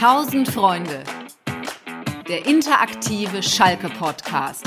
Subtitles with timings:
[0.00, 1.02] 1000 Freunde.
[2.28, 4.64] Der interaktive Schalke-Podcast.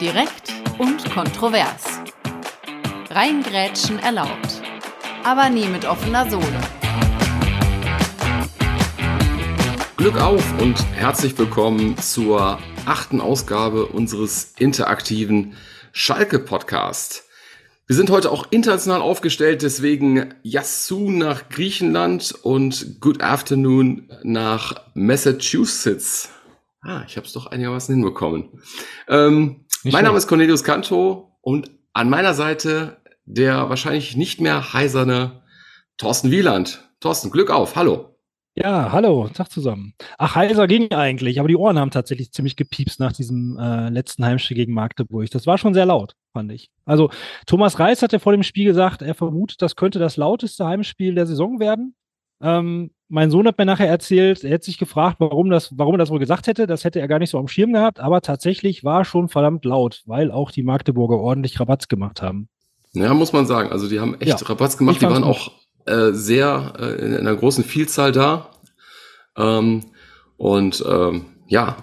[0.00, 2.00] Direkt und kontrovers.
[3.10, 4.62] Reingrätschen erlaubt.
[5.24, 6.58] Aber nie mit offener Sohle.
[9.98, 15.54] Glück auf und herzlich willkommen zur achten Ausgabe unseres interaktiven
[15.92, 17.29] Schalke-Podcast.
[17.90, 26.28] Wir sind heute auch international aufgestellt, deswegen Yasu nach Griechenland und Good Afternoon nach Massachusetts.
[26.82, 28.62] Ah, ich habe es doch einigermaßen hinbekommen.
[29.08, 35.42] Ähm, mein Name ist Cornelius Canto und an meiner Seite der wahrscheinlich nicht mehr heiserne
[35.98, 36.88] Thorsten Wieland.
[37.00, 38.09] Thorsten, Glück auf, hallo.
[38.62, 39.94] Ja, hallo, Tag zusammen.
[40.18, 44.24] Ach, heiser ging eigentlich, aber die Ohren haben tatsächlich ziemlich gepiepst nach diesem äh, letzten
[44.24, 45.30] Heimspiel gegen Magdeburg.
[45.30, 46.68] Das war schon sehr laut, fand ich.
[46.84, 47.08] Also
[47.46, 51.14] Thomas Reis hat ja vor dem Spiel gesagt, er vermutet, das könnte das lauteste Heimspiel
[51.14, 51.94] der Saison werden.
[52.42, 55.98] Ähm, mein Sohn hat mir nachher erzählt, er hätte sich gefragt, warum, das, warum er
[55.98, 56.66] das wohl gesagt hätte.
[56.66, 60.02] Das hätte er gar nicht so am Schirm gehabt, aber tatsächlich war schon verdammt laut,
[60.04, 62.48] weil auch die Magdeburger ordentlich Rabatz gemacht haben.
[62.92, 63.70] Ja, muss man sagen.
[63.70, 65.00] Also die haben echt ja, Rabatz gemacht.
[65.00, 65.30] Die waren gut.
[65.30, 65.50] auch
[65.86, 68.50] äh, sehr äh, in einer großen Vielzahl da.
[69.36, 69.86] Ähm,
[70.36, 71.76] und ähm, ja,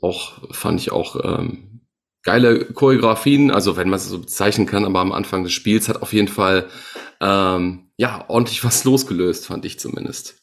[0.00, 1.80] auch fand ich auch ähm,
[2.22, 6.02] geile Choreografien, also wenn man es so bezeichnen kann, aber am Anfang des Spiels hat
[6.02, 6.66] auf jeden Fall
[7.20, 10.36] ähm, ja ordentlich was losgelöst, fand ich zumindest.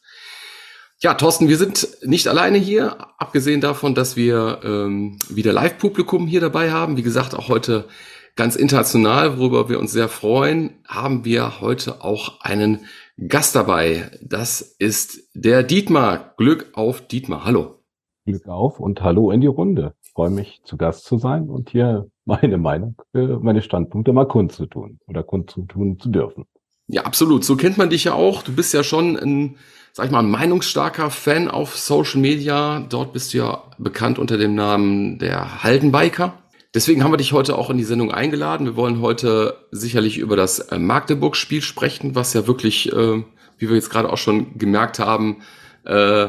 [1.00, 6.40] Ja, Thorsten, wir sind nicht alleine hier, abgesehen davon, dass wir ähm, wieder Live-Publikum hier
[6.40, 6.96] dabei haben.
[6.96, 7.88] Wie gesagt, auch heute
[8.36, 12.86] ganz international, worüber wir uns sehr freuen, haben wir heute auch einen
[13.18, 14.10] Gast dabei.
[14.22, 16.34] Das ist der Dietmar.
[16.36, 17.44] Glück auf Dietmar.
[17.44, 17.82] Hallo.
[18.24, 19.94] Glück auf und hallo in die Runde.
[20.02, 25.00] Ich freue mich, zu Gast zu sein und hier meine Meinung, meine Standpunkte mal kundzutun
[25.06, 26.46] oder kundzutun zu dürfen.
[26.86, 27.44] Ja, absolut.
[27.44, 28.42] So kennt man dich ja auch.
[28.42, 29.56] Du bist ja schon ein,
[29.92, 32.80] sag ich mal, ein meinungsstarker Fan auf Social Media.
[32.88, 36.41] Dort bist du ja bekannt unter dem Namen der Haldenbiker.
[36.74, 38.64] Deswegen haben wir dich heute auch in die Sendung eingeladen.
[38.64, 43.22] Wir wollen heute sicherlich über das äh, Magdeburg-Spiel sprechen, was ja wirklich, äh,
[43.58, 45.42] wie wir jetzt gerade auch schon gemerkt haben,
[45.84, 46.28] äh,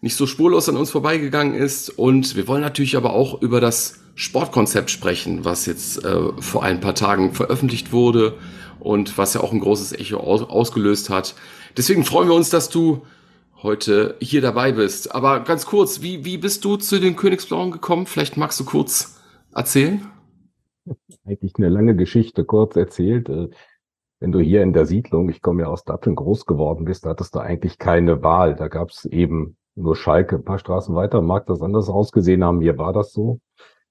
[0.00, 1.90] nicht so spurlos an uns vorbeigegangen ist.
[1.90, 6.80] Und wir wollen natürlich aber auch über das Sportkonzept sprechen, was jetzt äh, vor ein
[6.80, 8.38] paar Tagen veröffentlicht wurde
[8.80, 11.34] und was ja auch ein großes Echo aus ausgelöst hat.
[11.76, 13.04] Deswegen freuen wir uns, dass du
[13.62, 15.14] heute hier dabei bist.
[15.14, 18.06] Aber ganz kurz, wie, wie bist du zu den Königsblauen gekommen?
[18.06, 19.14] Vielleicht magst du kurz
[19.54, 20.00] erzählen?
[21.24, 23.28] Eigentlich eine lange Geschichte, kurz erzählt.
[23.28, 23.48] Äh,
[24.20, 27.10] wenn du hier in der Siedlung, ich komme ja aus Datteln, groß geworden bist, da
[27.10, 28.54] hattest du eigentlich keine Wahl.
[28.54, 30.36] Da gab es eben nur Schalke.
[30.36, 32.58] Ein paar Straßen weiter mag das anders ausgesehen haben.
[32.58, 33.40] Mir war das so.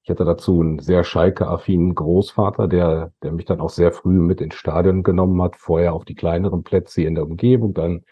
[0.04, 4.42] Ich hatte dazu einen sehr Schalke-affinen Großvater, der, der mich dann auch sehr früh mit
[4.42, 5.56] ins Stadion genommen hat.
[5.56, 8.04] Vorher auf die kleineren Plätze hier in der Umgebung, dann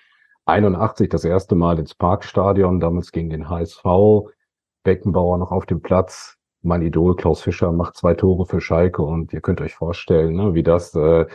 [0.45, 3.84] 81 das erste Mal ins Parkstadion, damals gegen den HSV.
[4.84, 9.33] Beckenbauer noch auf dem Platz, mein Idol Klaus Fischer macht zwei Tore für Schalke und
[9.33, 11.25] ihr könnt euch vorstellen, ne, wie das äh,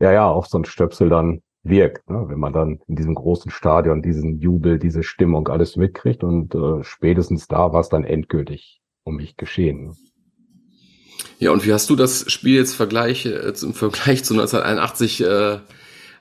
[0.00, 3.50] ja ja auf so ein Stöpsel dann wirkt, ne, wenn man dann in diesem großen
[3.50, 8.80] Stadion diesen Jubel, diese Stimmung alles mitkriegt und äh, spätestens da war es dann endgültig
[9.04, 9.94] um mich geschehen.
[11.38, 15.58] Ja, und wie hast du das Spiel jetzt Vergleich, äh, im Vergleich zu 1981 äh,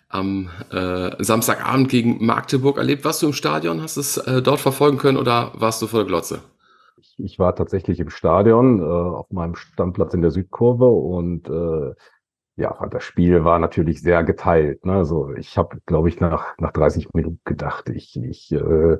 [0.10, 3.06] am äh, Samstagabend gegen Magdeburg erlebt?
[3.06, 3.82] Warst du im Stadion?
[3.82, 6.40] Hast du es äh, dort verfolgen können oder warst du vor der Glotze?
[7.18, 11.94] Ich war tatsächlich im Stadion äh, auf meinem Stammplatz in der Südkurve und äh,
[12.58, 14.86] ja, das Spiel war natürlich sehr geteilt.
[14.86, 14.94] Ne?
[14.94, 18.98] Also ich habe, glaube ich, nach, nach 30 Minuten gedacht, ich, ich äh,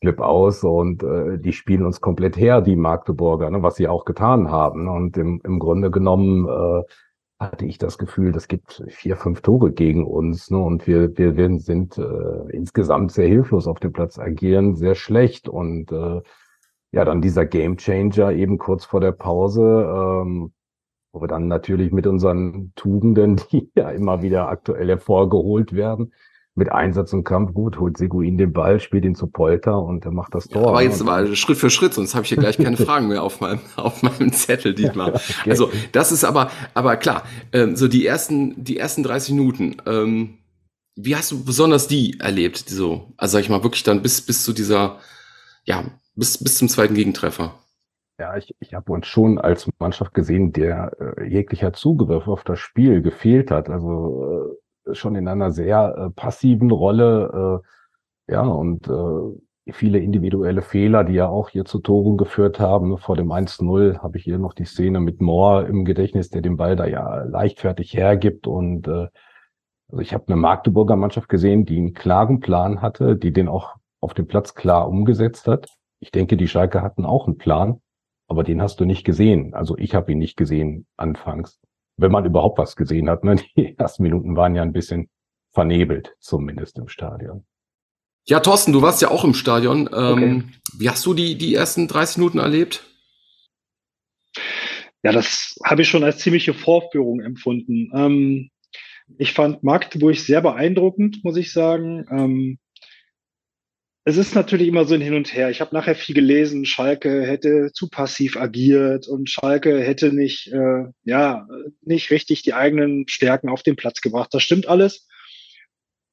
[0.00, 3.62] flipp aus und äh, die spielen uns komplett her, die Magdeburger, ne?
[3.62, 4.88] was sie auch getan haben.
[4.88, 6.82] Und im, im Grunde genommen äh,
[7.40, 10.50] hatte ich das Gefühl, das gibt vier, fünf Tore gegen uns.
[10.50, 10.58] Ne?
[10.58, 15.48] Und wir, wir, wir sind äh, insgesamt sehr hilflos auf dem Platz, agieren sehr schlecht
[15.48, 16.20] und äh,
[16.92, 20.52] ja, dann dieser Game Changer eben kurz vor der Pause, ähm,
[21.12, 26.12] wo wir dann natürlich mit unseren Tugenden, die ja immer wieder aktuell hervorgeholt werden,
[26.56, 30.10] mit Einsatz und Kampf gut, holt Seguin den Ball, spielt ihn zu Polter und er
[30.10, 30.62] macht das Tor.
[30.62, 33.22] Ja, aber jetzt mal Schritt für Schritt, sonst habe ich hier gleich keine Fragen mehr
[33.22, 35.12] auf meinem, auf meinem Zettel diesmal.
[35.14, 35.50] okay.
[35.50, 40.38] Also das ist aber, aber klar, ähm, so die ersten, die ersten 30 Minuten, ähm,
[40.96, 42.70] wie hast du besonders die erlebt?
[42.70, 44.98] So, also sag ich mal, wirklich dann bis, bis zu dieser,
[45.64, 45.84] ja,
[46.16, 47.54] bis, bis zum zweiten Gegentreffer.
[48.18, 52.58] Ja, ich, ich habe uns schon als Mannschaft gesehen, der äh, jeglicher Zugriff auf das
[52.58, 53.68] Spiel gefehlt hat.
[53.68, 57.62] Also äh, schon in einer sehr äh, passiven Rolle.
[58.28, 62.96] Äh, ja, und äh, viele individuelle Fehler, die ja auch hier zu Toren geführt haben.
[62.96, 66.56] Vor dem 1-0 habe ich hier noch die Szene mit Moore im Gedächtnis, der den
[66.56, 68.46] Ball da ja leichtfertig hergibt.
[68.46, 69.08] Und äh,
[69.88, 73.74] also ich habe eine Magdeburger Mannschaft gesehen, die einen klaren Plan hatte, die den auch
[74.00, 75.68] auf dem Platz klar umgesetzt hat.
[76.00, 77.80] Ich denke, die Schalke hatten auch einen Plan,
[78.28, 79.54] aber den hast du nicht gesehen.
[79.54, 81.60] Also ich habe ihn nicht gesehen anfangs.
[81.96, 83.24] Wenn man überhaupt was gesehen hat.
[83.24, 83.36] Ne?
[83.56, 85.08] Die ersten Minuten waren ja ein bisschen
[85.52, 87.46] vernebelt, zumindest im Stadion.
[88.28, 89.88] Ja, Thorsten, du warst ja auch im Stadion.
[89.94, 90.42] Ähm, okay.
[90.78, 92.84] Wie hast du die, die ersten 30 Minuten erlebt?
[95.02, 97.90] Ja, das habe ich schon als ziemliche Vorführung empfunden.
[97.94, 98.50] Ähm,
[99.18, 102.04] ich fand Magdeburg sehr beeindruckend, muss ich sagen.
[104.08, 105.50] Es ist natürlich immer so ein Hin und Her.
[105.50, 110.84] Ich habe nachher viel gelesen, Schalke hätte zu passiv agiert und Schalke hätte nicht, äh,
[111.02, 111.48] ja,
[111.82, 114.32] nicht richtig die eigenen Stärken auf den Platz gebracht.
[114.32, 115.08] Das stimmt alles.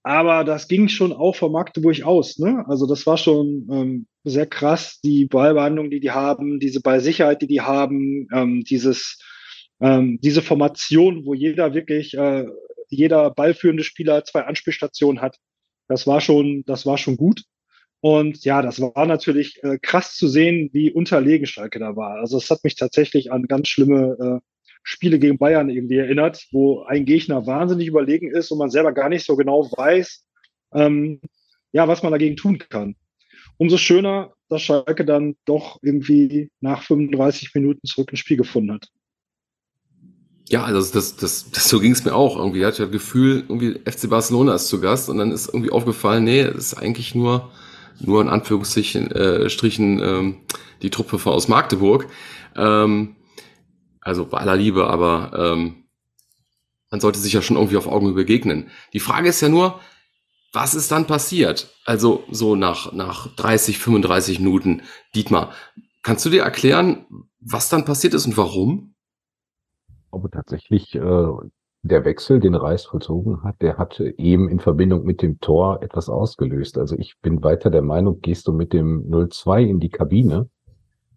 [0.01, 2.39] Aber das ging schon auch von Magdeburg aus.
[2.39, 2.65] Ne?
[2.67, 7.47] Also das war schon ähm, sehr krass, die Ballbehandlung, die die haben, diese Ballsicherheit, die
[7.47, 9.19] die haben, ähm, dieses,
[9.81, 12.47] ähm, diese Formation, wo jeder wirklich, äh,
[12.89, 15.37] jeder ballführende Spieler zwei Anspielstationen hat.
[15.87, 17.43] Das war schon, das war schon gut.
[18.03, 22.17] Und ja, das war natürlich äh, krass zu sehen, wie unterlegen Schalke da war.
[22.17, 24.45] Also es hat mich tatsächlich an ganz schlimme äh,
[24.83, 29.07] Spiele gegen Bayern irgendwie erinnert, wo ein Gegner wahnsinnig überlegen ist und man selber gar
[29.07, 30.21] nicht so genau weiß,
[30.73, 31.21] ähm,
[31.71, 32.97] ja, was man dagegen tun kann.
[33.55, 38.89] Umso schöner, dass Schalke dann doch irgendwie nach 35 Minuten zurück ins Spiel gefunden hat.
[40.49, 42.59] Ja, also das, das, das so ging es mir auch irgendwie.
[42.59, 46.25] Ich hatte das Gefühl, irgendwie FC Barcelona ist zu Gast und dann ist irgendwie aufgefallen,
[46.25, 47.49] nee, es ist eigentlich nur
[47.99, 50.37] nur in Anführungsstrichen äh, Strichen, ähm,
[50.81, 52.07] die Truppe von aus Magdeburg.
[52.55, 53.15] Ähm,
[54.01, 55.85] also bei aller Liebe, aber ähm,
[56.91, 58.69] man sollte sich ja schon irgendwie auf Augen begegnen.
[58.93, 59.79] Die Frage ist ja nur,
[60.51, 61.73] was ist dann passiert?
[61.85, 64.83] Also so nach, nach 30, 35 Minuten.
[65.15, 65.53] Dietmar,
[66.03, 67.05] kannst du dir erklären,
[67.39, 68.93] was dann passiert ist und warum?
[70.11, 70.99] Aber tatsächlich äh,
[71.83, 76.09] der Wechsel, den Reis vollzogen hat, der hatte eben in Verbindung mit dem Tor etwas
[76.09, 76.77] ausgelöst.
[76.77, 80.49] Also ich bin weiter der Meinung, gehst du mit dem 0-2 in die Kabine,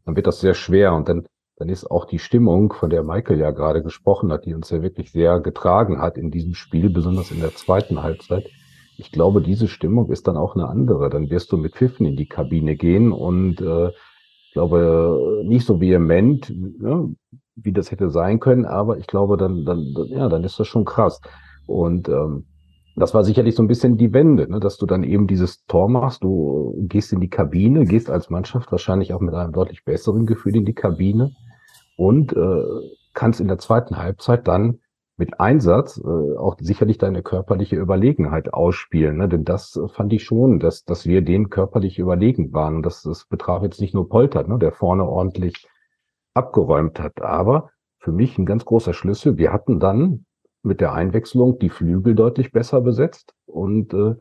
[0.04, 1.26] dann wird das sehr schwer und dann,
[1.56, 4.82] dann ist auch die Stimmung, von der Michael ja gerade gesprochen hat, die uns ja
[4.82, 8.48] wirklich sehr getragen hat in diesem Spiel, besonders in der zweiten Halbzeit.
[8.98, 11.10] Ich glaube, diese Stimmung ist dann auch eine andere.
[11.10, 13.90] Dann wirst du mit Pfiffen in die Kabine gehen und äh,
[14.56, 17.14] glaube, nicht so vehement, ne,
[17.56, 20.85] wie das hätte sein können, aber ich glaube, dann, dann, ja, dann ist das schon
[20.85, 21.20] krass.
[21.67, 22.44] Und ähm,
[22.97, 25.88] das war sicherlich so ein bisschen die Wende, ne, dass du dann eben dieses Tor
[25.88, 30.26] machst, du gehst in die Kabine, gehst als Mannschaft wahrscheinlich auch mit einem deutlich besseren
[30.26, 31.32] Gefühl in die Kabine
[31.97, 32.62] und äh,
[33.12, 34.79] kannst in der zweiten Halbzeit dann
[35.19, 39.17] mit Einsatz äh, auch sicherlich deine körperliche Überlegenheit ausspielen.
[39.17, 39.29] Ne?
[39.29, 42.76] Denn das äh, fand ich schon, dass, dass wir denen körperlich überlegen waren.
[42.76, 44.58] Und das, das betraf jetzt nicht nur Poltert, ne?
[44.58, 45.67] der vorne ordentlich
[46.36, 47.22] abgeräumt hat.
[47.22, 50.26] Aber für mich ein ganz großer Schlüssel, wir hatten dann
[50.62, 54.14] mit der Einwechslung die Flügel deutlich besser besetzt und äh,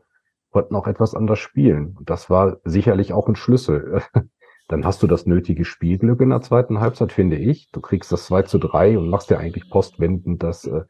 [0.50, 1.96] konnten auch etwas anders spielen.
[1.98, 4.02] Und das war sicherlich auch ein Schlüssel.
[4.68, 7.70] dann hast du das nötige Spielglück in der zweiten Halbzeit, finde ich.
[7.72, 10.82] Du kriegst das 2 zu 3 und machst ja eigentlich postwendend das äh,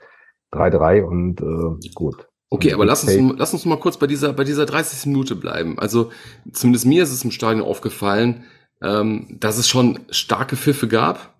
[0.52, 2.28] 3-3 und äh, gut.
[2.48, 5.06] Okay, aber lass uns, lass uns mal kurz bei dieser, bei dieser 30.
[5.06, 5.78] Minute bleiben.
[5.78, 6.10] Also
[6.52, 8.44] zumindest mir ist es im Stadion aufgefallen,
[8.82, 11.34] ähm, dass es schon starke Pfiffe gab.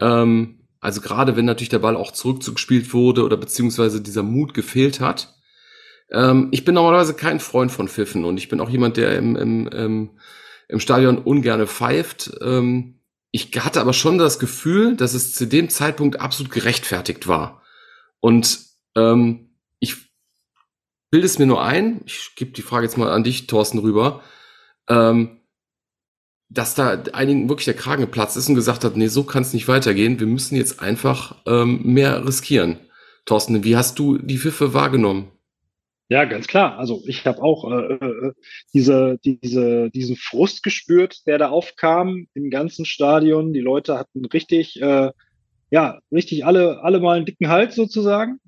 [0.00, 5.00] Ähm, also gerade wenn natürlich der Ball auch zurückgespielt wurde oder beziehungsweise dieser Mut gefehlt
[5.00, 5.34] hat.
[6.10, 9.36] Ähm, ich bin normalerweise kein Freund von Pfiffen und ich bin auch jemand, der im,
[9.36, 10.10] im, im
[10.68, 12.32] im Stadion ungerne pfeift.
[12.42, 13.00] Ähm,
[13.30, 17.62] ich hatte aber schon das Gefühl, dass es zu dem Zeitpunkt absolut gerechtfertigt war.
[18.20, 18.60] Und
[18.96, 19.96] ähm, ich
[21.10, 24.22] bilde es mir nur ein, ich gebe die Frage jetzt mal an dich, Thorsten, rüber,
[24.88, 25.40] ähm,
[26.48, 29.52] dass da einigen wirklich der Kragen geplatzt ist und gesagt hat, nee, so kann es
[29.52, 32.78] nicht weitergehen, wir müssen jetzt einfach ähm, mehr riskieren.
[33.24, 35.28] Thorsten, wie hast du die Pfiffe wahrgenommen?
[36.10, 36.78] Ja, ganz klar.
[36.78, 38.32] Also ich habe auch äh, äh,
[38.74, 43.54] diese, diese, diesen Frust gespürt, der da aufkam im ganzen Stadion.
[43.54, 45.10] Die Leute hatten richtig, äh,
[45.70, 48.38] ja, richtig alle, alle mal einen dicken Hals sozusagen.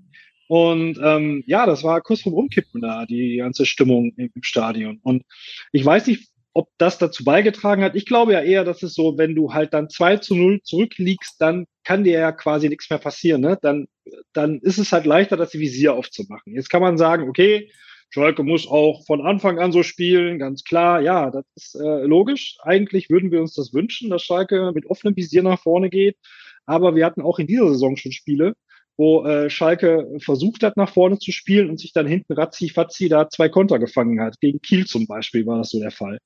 [0.49, 5.01] Und ähm, ja, das war kurz vom Umkippen da, die ganze Stimmung im, im Stadion.
[5.03, 5.25] Und
[5.73, 7.95] ich weiß nicht, ob das dazu beigetragen hat.
[7.95, 11.37] Ich glaube ja eher, dass es so, wenn du halt dann 2 zu 0 zurückliegst,
[11.39, 13.43] dann kann dir ja quasi nichts mehr passieren.
[13.43, 13.59] Ne?
[13.61, 13.89] Dann,
[14.33, 16.55] dann ist es halt leichter, das Visier aufzumachen.
[16.55, 17.71] Jetzt kann man sagen, okay,
[18.09, 21.03] Schalke muss auch von Anfang an so spielen, ganz klar.
[21.03, 22.57] Ja, das ist äh, logisch.
[22.63, 26.17] Eigentlich würden wir uns das wünschen, dass Schalke mit offenem Visier nach vorne geht.
[26.65, 28.55] Aber wir hatten auch in dieser Saison schon Spiele,
[28.97, 33.09] wo äh, Schalke versucht hat, nach vorne zu spielen und sich dann hinten ratzi fatzi
[33.09, 34.41] da zwei Konter gefangen hat.
[34.41, 36.19] Gegen Kiel zum Beispiel war das so der Fall.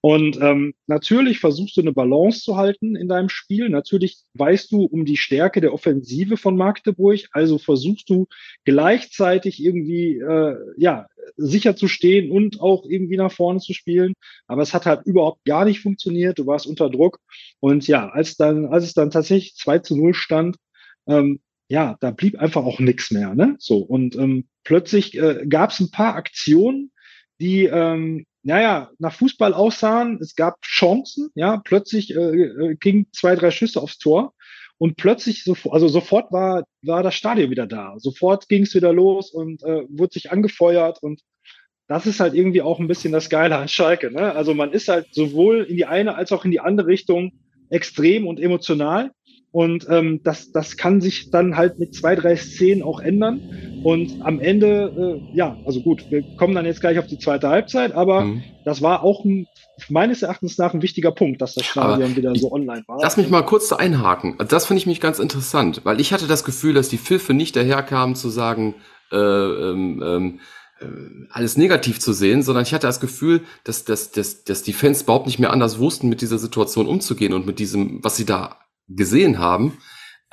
[0.00, 3.68] Und ähm, natürlich versuchst du eine Balance zu halten in deinem Spiel.
[3.68, 7.20] Natürlich weißt du um die Stärke der Offensive von Magdeburg.
[7.32, 8.26] Also versuchst du
[8.64, 11.06] gleichzeitig irgendwie äh, ja
[11.36, 14.14] sicher zu stehen und auch irgendwie nach vorne zu spielen.
[14.46, 16.38] Aber es hat halt überhaupt gar nicht funktioniert.
[16.38, 17.20] Du warst unter Druck.
[17.60, 20.56] Und ja, als dann, als es dann tatsächlich 2 zu 0 stand,
[21.06, 23.34] ähm, ja, da blieb einfach auch nichts mehr.
[23.34, 23.56] Ne?
[23.58, 26.90] So, und ähm, plötzlich äh, gab es ein paar Aktionen,
[27.40, 30.18] die, ähm, naja, nach Fußball aussahen.
[30.20, 34.34] Es gab Chancen, ja, plötzlich äh, äh, gingen zwei, drei Schüsse aufs Tor.
[34.78, 37.94] Und plötzlich, also sofort war, war das Stadion wieder da.
[37.98, 41.02] Sofort ging es wieder los und äh, wurde sich angefeuert.
[41.02, 41.20] Und
[41.88, 44.12] das ist halt irgendwie auch ein bisschen das Geile an Schalke.
[44.12, 44.34] Ne?
[44.34, 47.32] Also man ist halt sowohl in die eine als auch in die andere Richtung
[47.70, 49.10] extrem und emotional.
[49.50, 53.40] Und ähm, das, das kann sich dann halt mit zwei, drei Szenen auch ändern.
[53.82, 57.48] Und am Ende, äh, ja, also gut, wir kommen dann jetzt gleich auf die zweite
[57.48, 58.42] Halbzeit, aber mhm.
[58.64, 59.46] das war auch ein,
[59.88, 62.98] meines Erachtens nach ein wichtiger Punkt, dass das Stadion aber wieder so online war.
[63.00, 64.36] Lass mich mal kurz einhaken.
[64.48, 67.56] Das finde ich mich ganz interessant, weil ich hatte das Gefühl, dass die Pfiffe nicht
[67.56, 68.74] daherkamen zu sagen,
[69.10, 70.40] äh, ähm, ähm,
[70.80, 70.86] äh,
[71.30, 75.02] alles negativ zu sehen, sondern ich hatte das Gefühl, dass, dass, dass, dass die Fans
[75.02, 78.58] überhaupt nicht mehr anders wussten, mit dieser Situation umzugehen und mit diesem, was sie da
[78.88, 79.78] gesehen haben.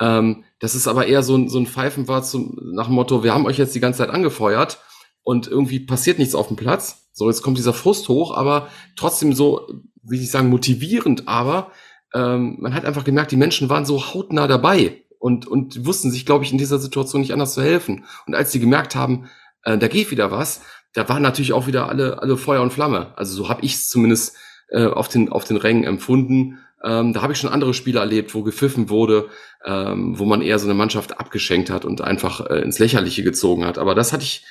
[0.00, 3.22] Ähm, das ist aber eher so ein, so ein Pfeifen war zum, nach dem Motto,
[3.22, 4.78] wir haben euch jetzt die ganze Zeit angefeuert
[5.22, 7.08] und irgendwie passiert nichts auf dem Platz.
[7.12, 9.68] So, jetzt kommt dieser Frust hoch, aber trotzdem so,
[10.02, 11.72] wie ich sagen, motivierend, aber
[12.14, 16.26] ähm, man hat einfach gemerkt, die Menschen waren so hautnah dabei und, und wussten sich,
[16.26, 18.04] glaube ich, in dieser Situation nicht anders zu helfen.
[18.26, 19.28] Und als sie gemerkt haben,
[19.64, 20.60] äh, da geht wieder was,
[20.92, 23.12] da waren natürlich auch wieder alle, alle Feuer und Flamme.
[23.16, 24.36] Also so habe ich es zumindest
[24.68, 26.58] äh, auf, den, auf den Rängen empfunden.
[26.84, 29.28] Ähm, da habe ich schon andere Spiele erlebt, wo gepfiffen wurde,
[29.64, 33.64] ähm, wo man eher so eine Mannschaft abgeschenkt hat und einfach äh, ins Lächerliche gezogen
[33.64, 33.78] hat.
[33.78, 34.44] Aber das hatte ich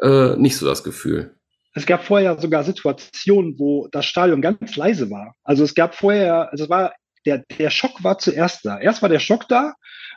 [0.00, 1.34] äh, nicht so das Gefühl.
[1.74, 5.34] Es gab vorher sogar Situationen, wo das Stadion ganz leise war.
[5.42, 6.92] Also es gab vorher, also es war,
[7.24, 8.78] der, der Schock war zuerst da.
[8.78, 9.74] Erst war der Schock da,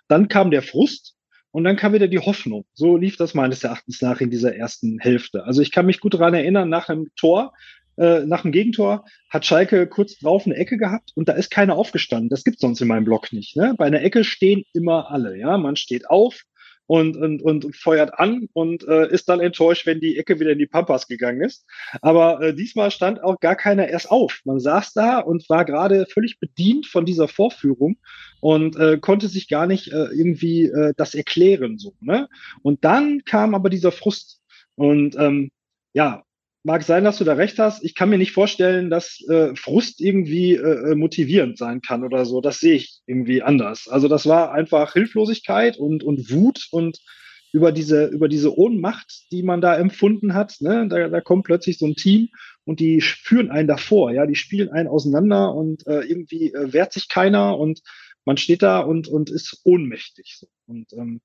[0.07, 1.15] dann kam der Frust
[1.51, 2.65] und dann kam wieder die Hoffnung.
[2.73, 5.45] So lief das meines Erachtens nach in dieser ersten Hälfte.
[5.45, 7.53] Also ich kann mich gut daran erinnern, nach einem Tor
[7.97, 11.75] äh, nach dem Gegentor hat Schalke kurz drauf eine Ecke gehabt und da ist keiner
[11.75, 12.29] aufgestanden.
[12.29, 13.55] Das gibt's sonst in meinem Blog nicht.
[13.55, 13.73] Ne?
[13.77, 15.37] Bei einer Ecke stehen immer alle.
[15.37, 16.43] Ja, man steht auf
[16.87, 20.59] und, und, und feuert an und äh, ist dann enttäuscht, wenn die Ecke wieder in
[20.59, 21.65] die Pampas gegangen ist.
[22.01, 24.41] Aber äh, diesmal stand auch gar keiner erst auf.
[24.45, 27.97] Man saß da und war gerade völlig bedient von dieser Vorführung
[28.39, 31.77] und äh, konnte sich gar nicht äh, irgendwie äh, das erklären.
[31.77, 32.27] So, ne?
[32.61, 34.41] Und dann kam aber dieser Frust.
[34.75, 35.51] Und ähm,
[35.93, 36.23] ja,
[36.65, 37.83] mag sein, dass du da recht hast.
[37.83, 42.25] Ich kann mir nicht vorstellen, dass äh, Frust irgendwie äh, äh, motivierend sein kann oder
[42.25, 42.41] so.
[42.41, 43.87] Das sehe ich irgendwie anders.
[43.87, 46.99] Also das war einfach Hilflosigkeit und, und Wut und
[47.53, 50.55] über diese, über diese Ohnmacht, die man da empfunden hat.
[50.59, 50.87] Ne?
[50.89, 52.29] Da, da kommt plötzlich so ein Team
[52.65, 54.11] und die führen einen davor.
[54.11, 57.81] Ja, die spielen einen auseinander und äh, irgendwie äh, wehrt sich keiner und
[58.25, 60.41] man steht da und, und ist ohnmächtig.
[60.65, 61.21] Und ähm,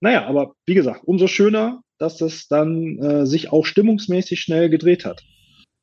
[0.00, 5.04] naja, aber wie gesagt, umso schöner, dass das dann äh, sich auch stimmungsmäßig schnell gedreht
[5.04, 5.22] hat.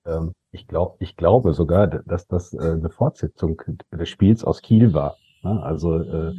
[0.05, 4.93] Ähm, ich, glaub, ich glaube sogar, dass das äh, eine Fortsetzung des Spiels aus Kiel
[4.93, 5.17] war.
[5.43, 5.61] Ne?
[5.63, 6.33] Also äh,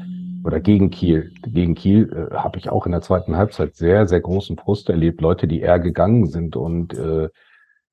[0.45, 1.33] oder gegen Kiel.
[1.43, 5.21] Gegen Kiel äh, habe ich auch in der zweiten Halbzeit sehr, sehr großen Frust erlebt.
[5.21, 7.29] Leute, die eher gegangen sind und äh,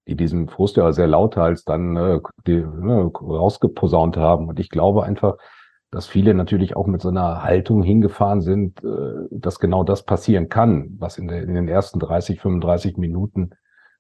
[0.08, 4.48] die diesen Frust ja sehr lauthals dann äh, die, ne, rausgeposaunt haben.
[4.50, 5.38] Und ich glaube einfach,
[5.92, 10.48] dass viele natürlich auch mit so einer Haltung hingefahren sind, äh, dass genau das passieren
[10.48, 13.52] kann, was in, den ersten 30, 35 Minuten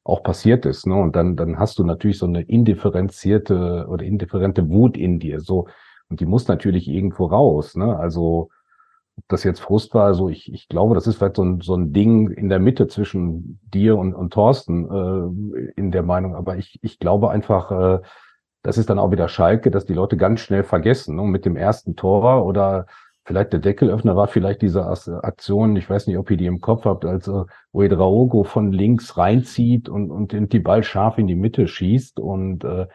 [0.03, 0.87] auch passiert ist.
[0.87, 0.95] Ne?
[0.95, 5.41] Und dann, dann hast du natürlich so eine indifferenzierte oder indifferente Wut in dir.
[5.41, 5.67] So,
[6.09, 7.75] und die muss natürlich irgendwo raus.
[7.75, 7.95] Ne?
[7.97, 8.49] Also
[9.17, 11.75] ob das jetzt Frust war, also ich, ich glaube, das ist vielleicht so ein, so
[11.75, 16.35] ein Ding in der Mitte zwischen dir und, und Thorsten äh, in der Meinung.
[16.35, 17.99] Aber ich, ich glaube einfach, äh,
[18.63, 21.15] das ist dann auch wieder Schalke, dass die Leute ganz schnell vergessen.
[21.15, 21.23] Ne?
[21.23, 22.85] Mit dem ersten Tor oder
[23.23, 26.85] vielleicht der Deckelöffner war vielleicht diese Aktion, ich weiß nicht, ob ihr die im Kopf
[26.85, 31.67] habt, als äh, Uedraogo von links reinzieht und, und die Ball scharf in die Mitte
[31.67, 32.19] schießt.
[32.19, 32.87] Und äh,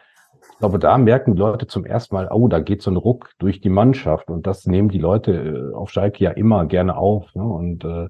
[0.51, 3.31] ich glaube, da merken die Leute zum ersten Mal, oh, da geht so ein Ruck
[3.39, 4.29] durch die Mannschaft.
[4.29, 7.33] Und das nehmen die Leute äh, auf Schalke ja immer gerne auf.
[7.35, 7.43] Ne?
[7.43, 8.09] Und äh,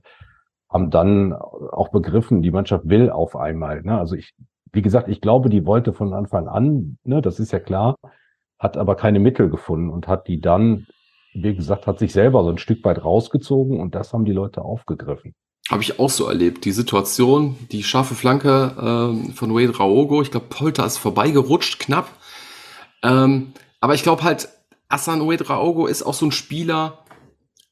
[0.69, 3.81] haben dann auch begriffen, die Mannschaft will auf einmal.
[3.81, 3.97] Ne?
[3.97, 4.35] Also ich
[4.73, 7.95] wie gesagt, ich glaube, die wollte von Anfang an, ne, das ist ja klar,
[8.59, 10.87] hat aber keine Mittel gefunden und hat die dann,
[11.33, 14.61] wie gesagt, hat sich selber so ein Stück weit rausgezogen und das haben die Leute
[14.61, 15.33] aufgegriffen.
[15.69, 16.63] Habe ich auch so erlebt.
[16.65, 22.09] Die Situation, die scharfe Flanke äh, von Wade Raogo, ich glaube, Polter ist vorbeigerutscht, knapp.
[23.03, 24.49] Ähm, aber ich glaube halt,
[24.89, 26.99] Asan Wade Raogo ist auch so ein Spieler,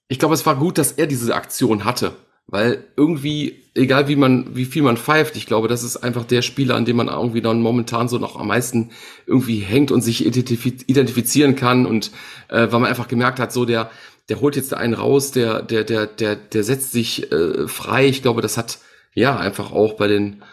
[0.07, 2.13] Ich glaube, es war gut, dass er diese Aktion hatte.
[2.47, 6.43] Weil irgendwie, egal wie man, wie viel man pfeift, ich glaube, das ist einfach der
[6.43, 8.91] Spieler, an dem man irgendwie dann momentan so noch am meisten
[9.25, 12.11] irgendwie hängt und sich identifizieren kann und
[12.49, 13.89] äh, weil man einfach gemerkt hat, so der,
[14.29, 18.07] der holt jetzt einen raus, der, der, der, der, der setzt sich äh, frei.
[18.07, 18.79] Ich glaube, das hat
[19.13, 20.43] ja einfach auch bei den,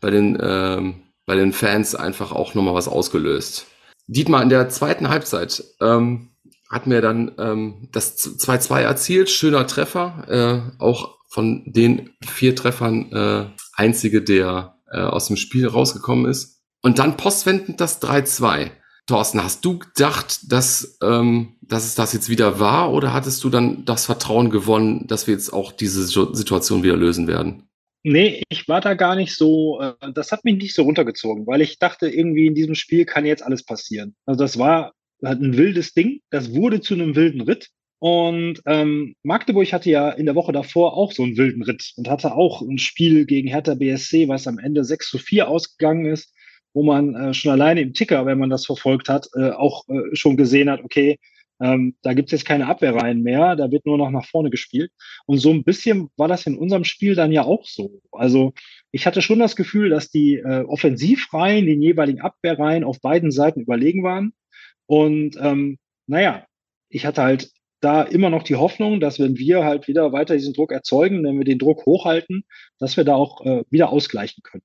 [0.00, 3.66] bei den, ähm, bei den Fans einfach auch nochmal was ausgelöst.
[4.08, 6.30] Dietmar in der zweiten Halbzeit ähm,
[6.70, 10.24] hat mir dann ähm, das 2-2 erzielt, schöner Treffer,
[10.78, 16.62] äh, auch von den vier Treffern äh, einzige, der äh, aus dem Spiel rausgekommen ist.
[16.80, 18.70] Und dann postwendend das 3-2.
[19.06, 23.50] Thorsten, hast du gedacht, dass, ähm, dass es das jetzt wieder war oder hattest du
[23.50, 27.68] dann das Vertrauen gewonnen, dass wir jetzt auch diese Situation wieder lösen werden?
[28.02, 31.60] Nee, ich war da gar nicht so, äh, das hat mich nicht so runtergezogen, weil
[31.60, 34.16] ich dachte, irgendwie in diesem Spiel kann jetzt alles passieren.
[34.24, 37.68] Also das war halt ein wildes Ding, das wurde zu einem wilden Ritt
[38.06, 42.08] und ähm, Magdeburg hatte ja in der Woche davor auch so einen wilden Ritt und
[42.08, 46.32] hatte auch ein Spiel gegen Hertha BSC, was am Ende 6 zu 4 ausgegangen ist,
[46.72, 50.14] wo man äh, schon alleine im Ticker, wenn man das verfolgt hat, äh, auch äh,
[50.14, 51.18] schon gesehen hat, okay,
[51.60, 54.92] ähm, da gibt es jetzt keine Abwehrreihen mehr, da wird nur noch nach vorne gespielt.
[55.26, 58.02] Und so ein bisschen war das in unserem Spiel dann ja auch so.
[58.12, 58.52] Also
[58.92, 63.62] ich hatte schon das Gefühl, dass die äh, Offensivreihen, den jeweiligen Abwehrreihen auf beiden Seiten
[63.62, 64.32] überlegen waren.
[64.86, 66.46] Und ähm, naja,
[66.88, 70.54] ich hatte halt da immer noch die Hoffnung, dass wenn wir halt wieder weiter diesen
[70.54, 72.44] Druck erzeugen, wenn wir den Druck hochhalten,
[72.78, 74.64] dass wir da auch äh, wieder ausgleichen können.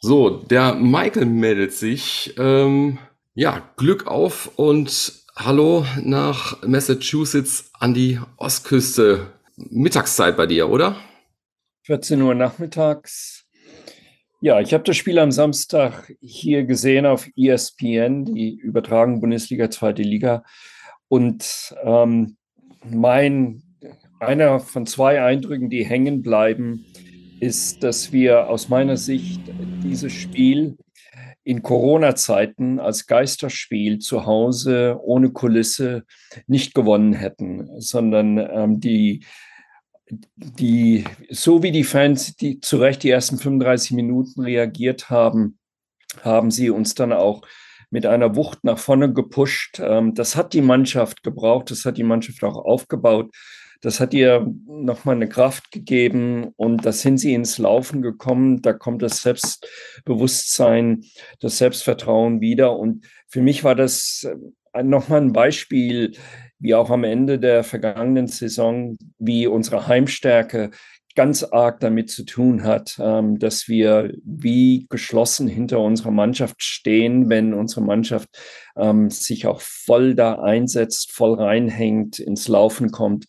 [0.00, 2.34] So, der Michael meldet sich.
[2.38, 2.98] Ähm,
[3.34, 9.32] ja, Glück auf und hallo nach Massachusetts an die Ostküste.
[9.56, 10.96] Mittagszeit bei dir, oder?
[11.84, 13.46] 14 Uhr nachmittags.
[14.40, 20.02] Ja, ich habe das Spiel am Samstag hier gesehen auf ESPN, die übertragen Bundesliga, zweite
[20.02, 20.44] Liga.
[21.08, 22.36] Und ähm,
[22.90, 23.62] mein,
[24.20, 26.84] einer von zwei Eindrücken, die hängen bleiben,
[27.40, 29.40] ist, dass wir aus meiner Sicht
[29.82, 30.76] dieses Spiel
[31.44, 36.04] in Corona-Zeiten als Geisterspiel zu Hause ohne Kulisse
[36.46, 39.24] nicht gewonnen hätten, sondern ähm, die,
[40.08, 45.58] die, so wie die Fans, die zu Recht die ersten 35 Minuten reagiert haben,
[46.22, 47.42] haben sie uns dann auch
[47.90, 49.80] mit einer Wucht nach vorne gepusht.
[49.80, 53.30] Ähm, das hat die Mannschaft gebraucht, das hat die Mannschaft auch aufgebaut.
[53.82, 58.62] Das hat ihr nochmal eine Kraft gegeben und da sind sie ins Laufen gekommen.
[58.62, 61.04] Da kommt das Selbstbewusstsein,
[61.40, 62.76] das Selbstvertrauen wieder.
[62.78, 64.26] Und für mich war das
[64.72, 66.12] äh, nochmal ein Beispiel,
[66.58, 70.70] wie auch am Ende der vergangenen Saison, wie unsere Heimstärke
[71.16, 77.28] ganz arg damit zu tun hat, ähm, dass wir wie geschlossen hinter unserer Mannschaft stehen,
[77.28, 78.28] wenn unsere Mannschaft
[78.76, 83.26] ähm, sich auch voll da einsetzt, voll reinhängt, ins Laufen kommt.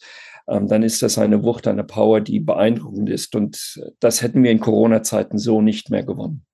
[0.48, 3.36] Ähm, dann ist das eine Wucht, eine Power, die beeindruckend ist.
[3.36, 6.46] Und das hätten wir in Corona-Zeiten so nicht mehr gewonnen.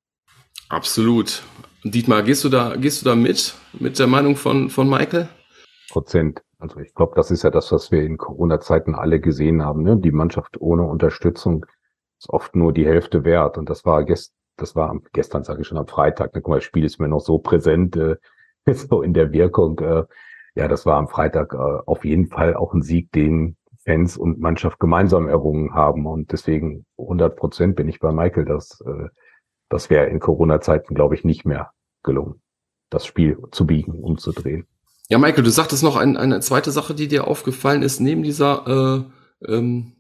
[0.70, 1.44] Absolut.
[1.84, 5.28] Dietmar, gehst du da, gehst du da mit, mit der Meinung von, von Michael?
[5.90, 6.44] Prozent.
[6.60, 9.84] Also ich glaube, das ist ja das, was wir in Corona-Zeiten alle gesehen haben.
[9.84, 9.98] Ne?
[9.98, 11.66] Die Mannschaft ohne Unterstützung
[12.20, 13.58] ist oft nur die Hälfte wert.
[13.58, 16.34] Und das war gest das war gestern, sage ich schon, am Freitag.
[16.34, 16.42] Ne?
[16.42, 18.18] Guck mal, das Spiel ist mir noch so präsent, äh,
[18.74, 19.80] so in der Wirkung.
[19.80, 20.04] Äh,
[20.56, 24.40] ja, das war am Freitag äh, auf jeden Fall auch ein Sieg, den Fans und
[24.40, 26.06] Mannschaft gemeinsam errungen haben.
[26.06, 28.46] Und deswegen 100 Prozent bin ich bei Michael.
[28.46, 29.10] Das, äh,
[29.70, 31.72] das wäre in Corona-Zeiten, glaube ich, nicht mehr
[32.04, 32.42] gelungen,
[32.90, 34.68] das Spiel zu biegen, umzudrehen.
[35.10, 39.06] Ja, Michael, du sagtest noch ein, eine zweite Sache, die dir aufgefallen ist, neben dieser
[39.46, 39.94] äh, ähm,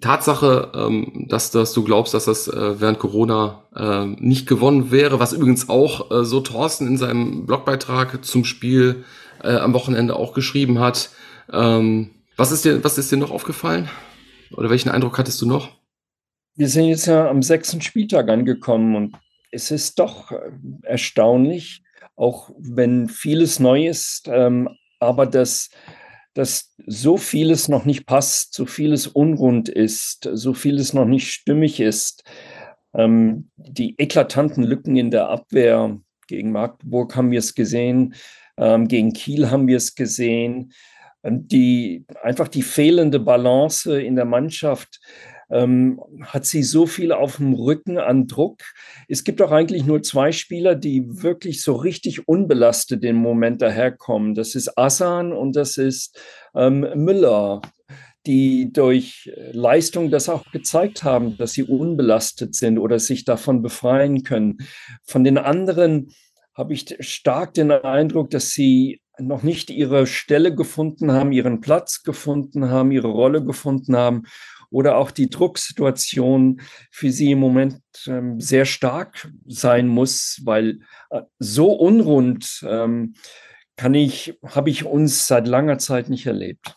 [0.00, 5.20] Tatsache, ähm, dass, dass du glaubst, dass das äh, während Corona äh, nicht gewonnen wäre,
[5.20, 9.04] was übrigens auch äh, so Thorsten in seinem Blogbeitrag zum Spiel
[9.42, 11.10] äh, am Wochenende auch geschrieben hat.
[11.52, 13.88] Ähm, was, ist dir, was ist dir noch aufgefallen?
[14.52, 15.70] Oder welchen Eindruck hattest du noch?
[16.56, 19.16] Wir sind jetzt ja am sechsten Spieltag angekommen und
[19.50, 20.50] es ist doch äh,
[20.82, 21.83] erstaunlich,
[22.16, 24.68] auch wenn vieles neu ist, ähm,
[25.00, 25.70] aber dass,
[26.34, 31.80] dass so vieles noch nicht passt, so vieles unrund ist, so vieles noch nicht stimmig
[31.80, 32.24] ist.
[32.94, 35.98] Ähm, die eklatanten Lücken in der Abwehr
[36.28, 38.14] gegen Magdeburg haben wir es gesehen,
[38.56, 40.72] ähm, gegen Kiel haben wir es gesehen.
[41.26, 45.00] Die einfach die fehlende Balance in der Mannschaft
[45.50, 48.62] ähm, hat sie so viel auf dem Rücken an Druck.
[49.08, 54.34] Es gibt auch eigentlich nur zwei Spieler, die wirklich so richtig unbelastet im Moment daherkommen.
[54.34, 56.18] Das ist Asan und das ist
[56.54, 57.60] ähm, Müller
[58.26, 64.22] die durch Leistung das auch gezeigt haben, dass sie unbelastet sind oder sich davon befreien
[64.22, 64.58] können.
[65.04, 66.08] Von den anderen
[66.54, 72.02] habe ich stark den Eindruck, dass sie noch nicht ihre Stelle gefunden haben, ihren Platz
[72.02, 74.24] gefunden haben, ihre Rolle gefunden haben
[74.74, 76.60] oder auch die Drucksituation
[76.90, 83.14] für sie im Moment ähm, sehr stark sein muss, weil äh, so unrund ähm,
[83.76, 86.76] kann ich, habe ich uns seit langer Zeit nicht erlebt.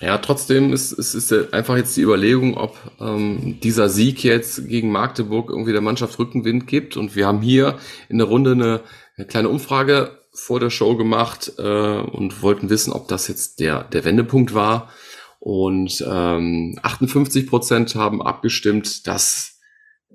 [0.00, 4.92] Ja, trotzdem ist, ist, ist einfach jetzt die Überlegung, ob ähm, dieser Sieg jetzt gegen
[4.92, 6.98] Magdeburg irgendwie der Mannschaft Rückenwind gibt.
[6.98, 7.78] Und wir haben hier
[8.10, 8.80] in der Runde eine,
[9.16, 13.84] eine kleine Umfrage vor der Show gemacht äh, und wollten wissen, ob das jetzt der,
[13.84, 14.90] der Wendepunkt war.
[15.40, 19.58] Und ähm, 58 Prozent haben abgestimmt, dass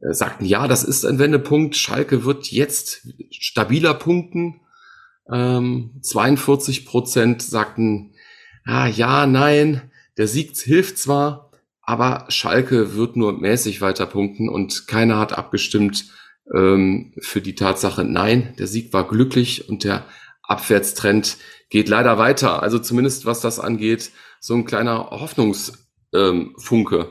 [0.01, 1.75] äh, sagten, ja, das ist ein Wendepunkt.
[1.75, 4.61] Schalke wird jetzt stabiler punkten.
[5.31, 8.13] Ähm, 42 Prozent sagten,
[8.65, 14.87] ah, ja, nein, der Sieg hilft zwar, aber Schalke wird nur mäßig weiter punkten und
[14.87, 16.05] keiner hat abgestimmt
[16.53, 20.05] ähm, für die Tatsache, nein, der Sieg war glücklich und der
[20.43, 21.37] Abwärtstrend
[21.69, 22.61] geht leider weiter.
[22.61, 24.11] Also zumindest was das angeht,
[24.45, 26.97] so ein kleiner Hoffnungsfunke.
[26.97, 27.07] Ähm,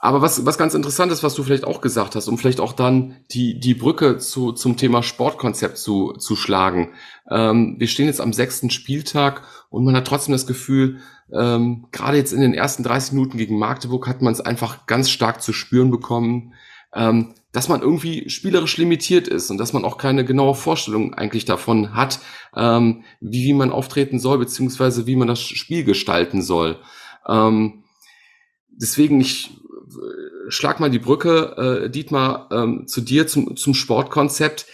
[0.00, 2.72] aber was, was ganz interessant ist, was du vielleicht auch gesagt hast, um vielleicht auch
[2.72, 6.94] dann die, die Brücke zu, zum Thema Sportkonzept zu, zu schlagen.
[7.30, 10.98] Ähm, wir stehen jetzt am sechsten Spieltag und man hat trotzdem das Gefühl,
[11.32, 15.10] ähm, gerade jetzt in den ersten 30 Minuten gegen Magdeburg hat man es einfach ganz
[15.10, 16.54] stark zu spüren bekommen,
[16.92, 21.44] ähm, dass man irgendwie spielerisch limitiert ist und dass man auch keine genaue Vorstellung eigentlich
[21.44, 22.20] davon hat,
[22.54, 26.78] ähm, wie, wie man auftreten soll, beziehungsweise wie man das Spiel gestalten soll.
[27.26, 27.84] Ähm,
[28.68, 34.66] deswegen, ich äh, schlag mal die Brücke, äh, Dietmar, ähm, zu dir zum, zum Sportkonzept.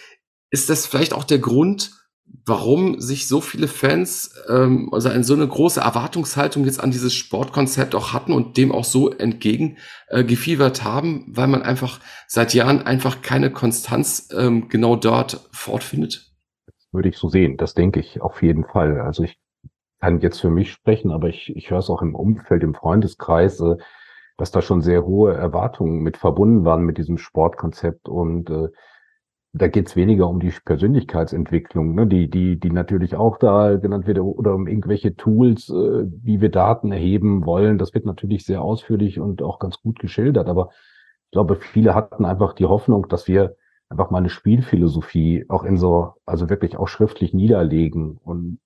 [0.49, 1.91] Ist das vielleicht auch der Grund,
[2.45, 7.13] warum sich so viele Fans ähm, also eine, so eine große Erwartungshaltung jetzt an dieses
[7.13, 12.83] Sportkonzept auch hatten und dem auch so entgegengefiebert äh, haben, weil man einfach seit Jahren
[12.83, 16.31] einfach keine Konstanz ähm, genau dort fortfindet?
[16.67, 19.01] Das würde ich so sehen, das denke ich auf jeden Fall.
[19.01, 19.39] Also ich
[19.99, 23.59] kann jetzt für mich sprechen, aber ich, ich höre es auch im Umfeld, im Freundeskreis,
[23.59, 23.77] äh,
[24.37, 28.67] dass da schon sehr hohe Erwartungen mit verbunden waren mit diesem Sportkonzept und äh,
[29.57, 34.05] da geht es weniger um die Persönlichkeitsentwicklung, ne, die, die, die natürlich auch da genannt
[34.05, 37.77] wird, oder um irgendwelche Tools, äh, wie wir Daten erheben wollen.
[37.77, 40.49] Das wird natürlich sehr ausführlich und auch ganz gut geschildert.
[40.49, 40.71] Aber
[41.27, 43.55] ich glaube, viele hatten einfach die Hoffnung, dass wir
[43.87, 48.17] einfach mal eine Spielphilosophie auch in so, also wirklich auch schriftlich niederlegen.
[48.21, 48.59] Und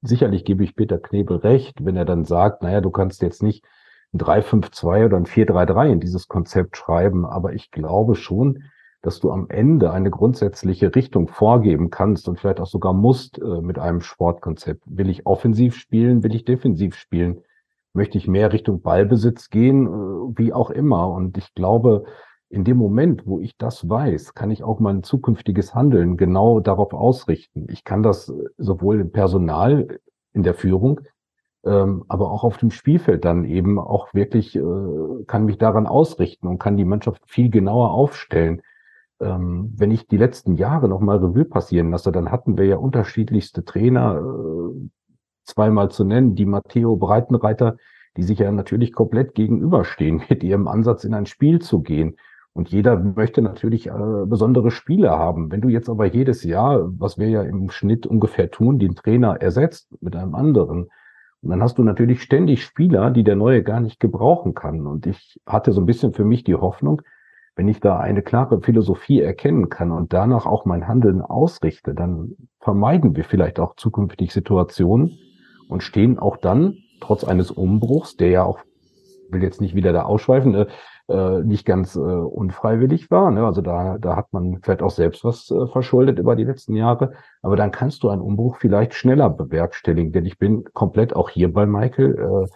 [0.00, 3.66] sicherlich gebe ich Peter Knebel recht, wenn er dann sagt, naja, du kannst jetzt nicht
[4.14, 7.26] ein 3-5-2 oder ein 4-3-3 in dieses Konzept schreiben.
[7.26, 8.64] Aber ich glaube schon,
[9.02, 13.60] dass du am Ende eine grundsätzliche Richtung vorgeben kannst und vielleicht auch sogar musst äh,
[13.60, 14.82] mit einem Sportkonzept.
[14.86, 16.22] Will ich offensiv spielen?
[16.22, 17.42] Will ich defensiv spielen?
[17.92, 19.86] Möchte ich mehr Richtung Ballbesitz gehen?
[19.86, 21.08] Äh, wie auch immer.
[21.08, 22.04] Und ich glaube,
[22.48, 26.94] in dem Moment, wo ich das weiß, kann ich auch mein zukünftiges Handeln genau darauf
[26.94, 27.66] ausrichten.
[27.70, 29.98] Ich kann das äh, sowohl im Personal,
[30.32, 31.00] in der Führung,
[31.64, 34.62] ähm, aber auch auf dem Spielfeld dann eben auch wirklich, äh,
[35.26, 38.62] kann mich daran ausrichten und kann die Mannschaft viel genauer aufstellen
[39.22, 42.76] ähm, wenn ich die letzten Jahre noch mal Revue passieren lasse, dann hatten wir ja
[42.76, 44.88] unterschiedlichste Trainer, äh,
[45.44, 47.76] zweimal zu nennen, die Matteo Breitenreiter,
[48.16, 52.16] die sich ja natürlich komplett gegenüberstehen mit ihrem Ansatz in ein Spiel zu gehen.
[52.54, 55.50] Und jeder möchte natürlich äh, besondere Spiele haben.
[55.50, 59.40] Wenn du jetzt aber jedes Jahr, was wir ja im Schnitt ungefähr tun, den Trainer
[59.40, 60.88] ersetzt mit einem anderen,
[61.42, 64.86] und dann hast du natürlich ständig Spieler, die der neue gar nicht gebrauchen kann.
[64.86, 67.02] Und ich hatte so ein bisschen für mich die Hoffnung,
[67.54, 72.36] wenn ich da eine klare Philosophie erkennen kann und danach auch mein Handeln ausrichte, dann
[72.60, 75.18] vermeiden wir vielleicht auch zukünftig Situationen
[75.68, 78.60] und stehen auch dann, trotz eines Umbruchs, der ja auch,
[79.30, 80.66] will jetzt nicht wieder da ausschweifen, äh,
[81.08, 83.30] äh nicht ganz äh, unfreiwillig war.
[83.30, 83.44] Ne?
[83.44, 87.12] Also da, da hat man vielleicht auch selbst was äh, verschuldet über die letzten Jahre.
[87.42, 90.12] Aber dann kannst du einen Umbruch vielleicht schneller bewerkstelligen.
[90.12, 92.18] Denn ich bin komplett auch hier bei Michael.
[92.18, 92.48] Äh,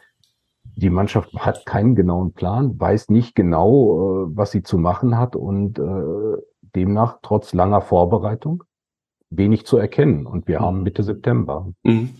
[0.76, 5.34] die Mannschaft hat keinen genauen Plan, weiß nicht genau, äh, was sie zu machen hat
[5.34, 6.42] und äh,
[6.74, 8.62] demnach trotz langer Vorbereitung
[9.30, 10.26] wenig zu erkennen.
[10.26, 11.72] Und wir haben Mitte September.
[11.82, 12.10] Mhm.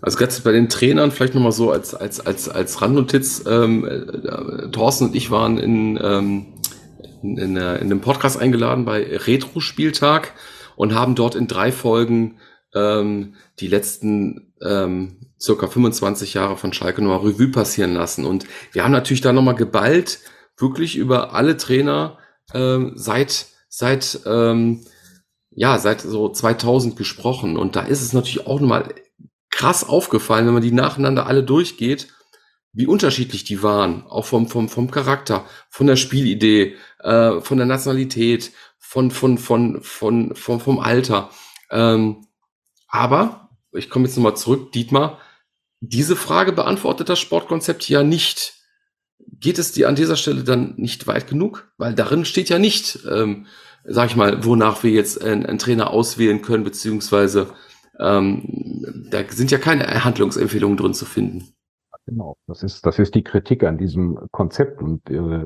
[0.00, 4.70] Also gerade bei den Trainern vielleicht nochmal so als, als, als, als Randnotiz, ähm, äh,
[4.70, 6.46] Thorsten und ich waren in, ähm,
[7.22, 10.34] in, in, in einem Podcast eingeladen bei Retro-Spieltag
[10.76, 12.36] und haben dort in drei Folgen
[12.74, 18.24] ähm, die letzten ähm, circa 25 Jahre von Schalke nochmal Revue passieren lassen.
[18.24, 20.20] Und wir haben natürlich da nochmal geballt,
[20.56, 22.18] wirklich über alle Trainer
[22.54, 24.84] ähm, seit, seit, ähm,
[25.50, 27.56] ja, seit so 2000 gesprochen.
[27.56, 28.94] Und da ist es natürlich auch nochmal
[29.50, 32.08] krass aufgefallen, wenn man die nacheinander alle durchgeht,
[32.72, 37.66] wie unterschiedlich die waren, auch vom, vom, vom Charakter, von der Spielidee, äh, von der
[37.66, 41.30] Nationalität, von, von, von, von, von, vom Alter.
[41.70, 42.26] Ähm,
[42.88, 45.18] aber ich komme jetzt nochmal zurück, Dietmar,
[45.80, 48.54] diese Frage beantwortet das Sportkonzept ja nicht.
[49.18, 51.72] Geht es dir an dieser Stelle dann nicht weit genug?
[51.76, 53.46] Weil darin steht ja nicht, ähm,
[53.84, 57.48] sag ich mal, wonach wir jetzt einen, einen Trainer auswählen können, beziehungsweise
[58.00, 61.52] ähm, da sind ja keine Handlungsempfehlungen drin zu finden.
[62.06, 65.44] Genau, das ist, das ist die Kritik an diesem Konzept und äh,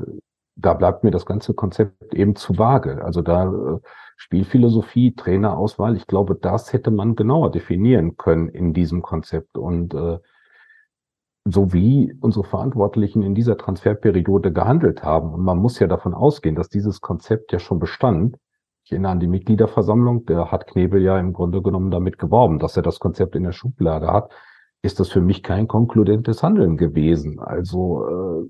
[0.55, 3.05] da bleibt mir das ganze Konzept eben zu vage.
[3.05, 3.79] Also da äh,
[4.23, 10.19] Spielphilosophie, Trainerauswahl, ich glaube, das hätte man genauer definieren können in diesem Konzept und äh,
[11.45, 15.35] so wie unsere Verantwortlichen in dieser Transferperiode gehandelt haben.
[15.35, 18.37] Und man muss ja davon ausgehen, dass dieses Konzept ja schon bestand.
[18.85, 22.77] Ich erinnere an die Mitgliederversammlung, der hat Knebel ja im Grunde genommen damit geworben, dass
[22.77, 24.31] er das Konzept in der Schublade hat.
[24.83, 27.41] Ist das für mich kein konkludentes Handeln gewesen.
[27.41, 28.49] Also äh,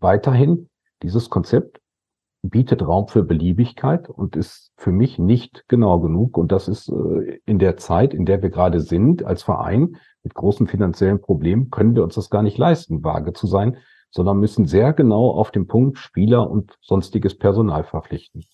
[0.00, 0.68] weiterhin,
[1.04, 1.80] dieses Konzept
[2.42, 6.38] bietet Raum für Beliebigkeit und ist für mich nicht genau genug.
[6.38, 10.34] Und das ist äh, in der Zeit, in der wir gerade sind, als Verein mit
[10.34, 13.76] großen finanziellen Problemen, können wir uns das gar nicht leisten, vage zu sein,
[14.10, 18.44] sondern müssen sehr genau auf den Punkt Spieler und sonstiges Personal verpflichten.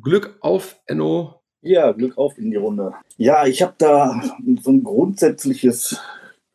[0.00, 1.42] Glück auf, Enno.
[1.60, 2.92] Ja, Glück auf in die Runde.
[3.16, 4.20] Ja, ich habe da
[4.62, 6.00] so ein grundsätzliches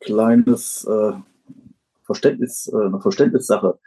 [0.02, 1.14] kleines äh,
[2.04, 3.80] Verständnis, äh, eine Verständnissache.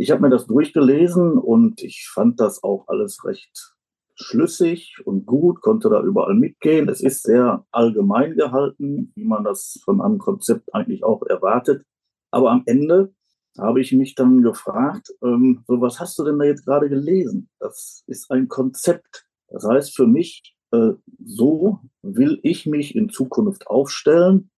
[0.00, 3.74] Ich habe mir das durchgelesen und ich fand das auch alles recht
[4.14, 6.88] schlüssig und gut, konnte da überall mitgehen.
[6.88, 11.84] Es ist sehr allgemein gehalten, wie man das von einem Konzept eigentlich auch erwartet.
[12.30, 13.12] Aber am Ende
[13.58, 17.50] habe ich mich dann gefragt, ähm, so was hast du denn da jetzt gerade gelesen?
[17.58, 19.26] Das ist ein Konzept.
[19.48, 24.50] Das heißt für mich, äh, so will ich mich in Zukunft aufstellen.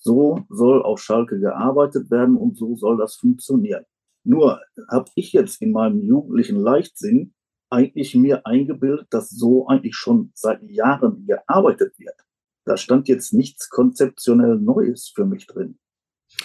[0.00, 3.84] So soll auf Schalke gearbeitet werden und so soll das funktionieren.
[4.24, 7.34] Nur habe ich jetzt in meinem jugendlichen Leichtsinn
[7.70, 12.16] eigentlich mir eingebildet, dass so eigentlich schon seit Jahren gearbeitet wird.
[12.64, 15.78] Da stand jetzt nichts konzeptionell Neues für mich drin.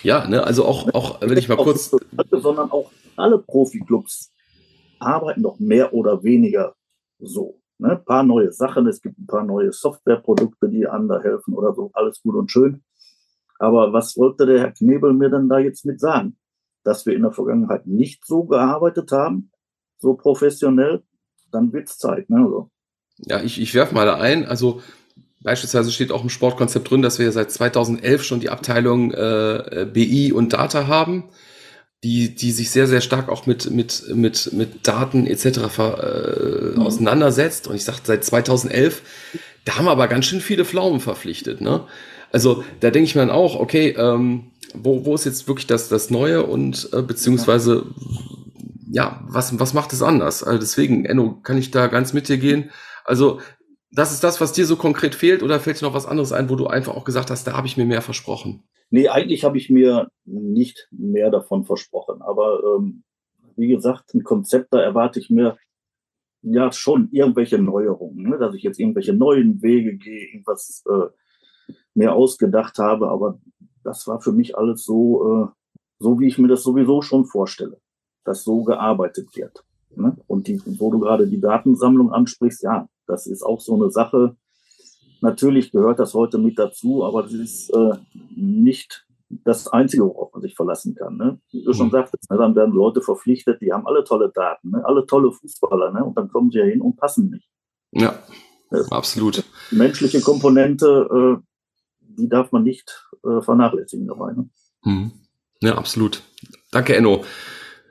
[0.04, 1.96] Ja, ne, also auch, auch wenn ich mal kurz.
[2.32, 4.32] Sondern auch alle Profiklubs
[5.00, 6.76] arbeiten noch mehr oder weniger
[7.20, 7.62] so.
[7.78, 7.92] Ne?
[7.92, 11.92] Ein paar neue Sachen, es gibt ein paar neue Softwareprodukte, die anderen helfen oder so,
[11.94, 12.84] alles gut und schön.
[13.60, 16.38] Aber was wollte der Herr Knebel mir denn da jetzt mit sagen?
[16.86, 19.52] Dass wir in der Vergangenheit nicht so gearbeitet haben,
[19.98, 21.04] so professionell,
[21.52, 22.30] dann wird es Zeit.
[22.30, 22.38] Ne?
[22.38, 22.70] Also.
[23.18, 24.46] Ja, ich, ich werfe mal da ein.
[24.46, 24.82] Also
[25.42, 30.32] beispielsweise steht auch im Sportkonzept drin, dass wir seit 2011 schon die Abteilung äh, BI
[30.32, 31.26] und Data haben,
[32.04, 35.60] die, die sich sehr, sehr stark auch mit, mit, mit, mit Daten etc.
[35.70, 36.86] Ver, äh, mhm.
[36.86, 37.68] auseinandersetzt.
[37.68, 39.02] Und ich sage, seit 2011,
[39.64, 41.62] da haben wir aber ganz schön viele Pflaumen verpflichtet.
[41.62, 41.86] Ne?
[42.32, 44.52] Also da denke ich mir dann auch, okay, ähm,
[44.84, 47.86] wo, wo ist jetzt wirklich das, das Neue und äh, beziehungsweise
[48.96, 50.44] ja, was, was macht es anders?
[50.44, 52.72] Also deswegen, Enno, kann ich da ganz mit dir gehen?
[53.04, 53.40] Also,
[53.92, 56.50] das ist das, was dir so konkret fehlt, oder fällt dir noch was anderes ein,
[56.50, 58.64] wo du einfach auch gesagt hast, da habe ich mir mehr versprochen?
[58.90, 62.22] Nee, eigentlich habe ich mir nicht mehr davon versprochen.
[62.22, 63.04] Aber ähm,
[63.56, 65.58] wie gesagt, ein Konzept, da erwarte ich mir
[66.42, 68.38] ja schon irgendwelche Neuerungen, ne?
[68.38, 73.10] dass ich jetzt irgendwelche neuen Wege gehe, irgendwas äh, mehr ausgedacht habe.
[73.10, 73.40] Aber
[73.86, 75.48] das war für mich alles so, äh,
[76.00, 77.80] so wie ich mir das sowieso schon vorstelle,
[78.24, 79.64] dass so gearbeitet wird.
[79.96, 80.18] Ne?
[80.28, 84.36] Und die, wo du gerade die Datensammlung ansprichst, ja, das ist auch so eine Sache.
[85.22, 87.94] Natürlich gehört das heute mit dazu, aber das ist äh,
[88.36, 91.18] nicht das Einzige, worauf man sich verlassen kann.
[91.18, 91.40] Ne?
[91.52, 91.92] Wie du schon mhm.
[91.92, 92.38] sagtest, ne?
[92.38, 94.84] dann werden Leute verpflichtet, die haben alle tolle Daten, ne?
[94.86, 96.04] alle tolle Fußballer, ne?
[96.04, 97.48] und dann kommen sie ja hin und passen nicht.
[97.92, 98.20] Ja,
[98.92, 99.44] absolut.
[99.72, 101.44] Die menschliche Komponente, äh,
[102.18, 104.34] die darf man nicht äh, vernachlässigen dabei.
[104.34, 104.50] Ne?
[104.84, 105.12] Mhm.
[105.62, 106.22] Ja, absolut.
[106.72, 107.24] Danke, Enno.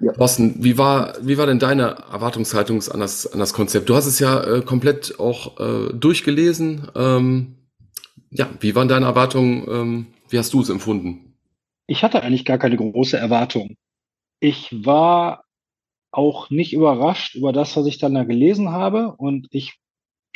[0.01, 0.13] Ja.
[0.13, 3.89] Thorsten, wie war, wie war denn deine Erwartungshaltung an das, an das Konzept?
[3.89, 6.89] Du hast es ja äh, komplett auch äh, durchgelesen.
[6.95, 7.57] Ähm,
[8.31, 9.67] ja, wie waren deine Erwartungen?
[9.69, 11.37] Ähm, wie hast du es empfunden?
[11.87, 13.77] Ich hatte eigentlich gar keine große Erwartung.
[14.41, 15.45] Ich war
[16.11, 19.15] auch nicht überrascht über das, was ich dann da gelesen habe.
[19.17, 19.79] Und ich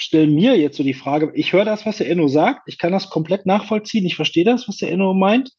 [0.03, 2.93] stelle mir jetzt so die Frage, ich höre das, was der Enno sagt, ich kann
[2.93, 5.53] das komplett nachvollziehen, ich verstehe das, was der Enno meint.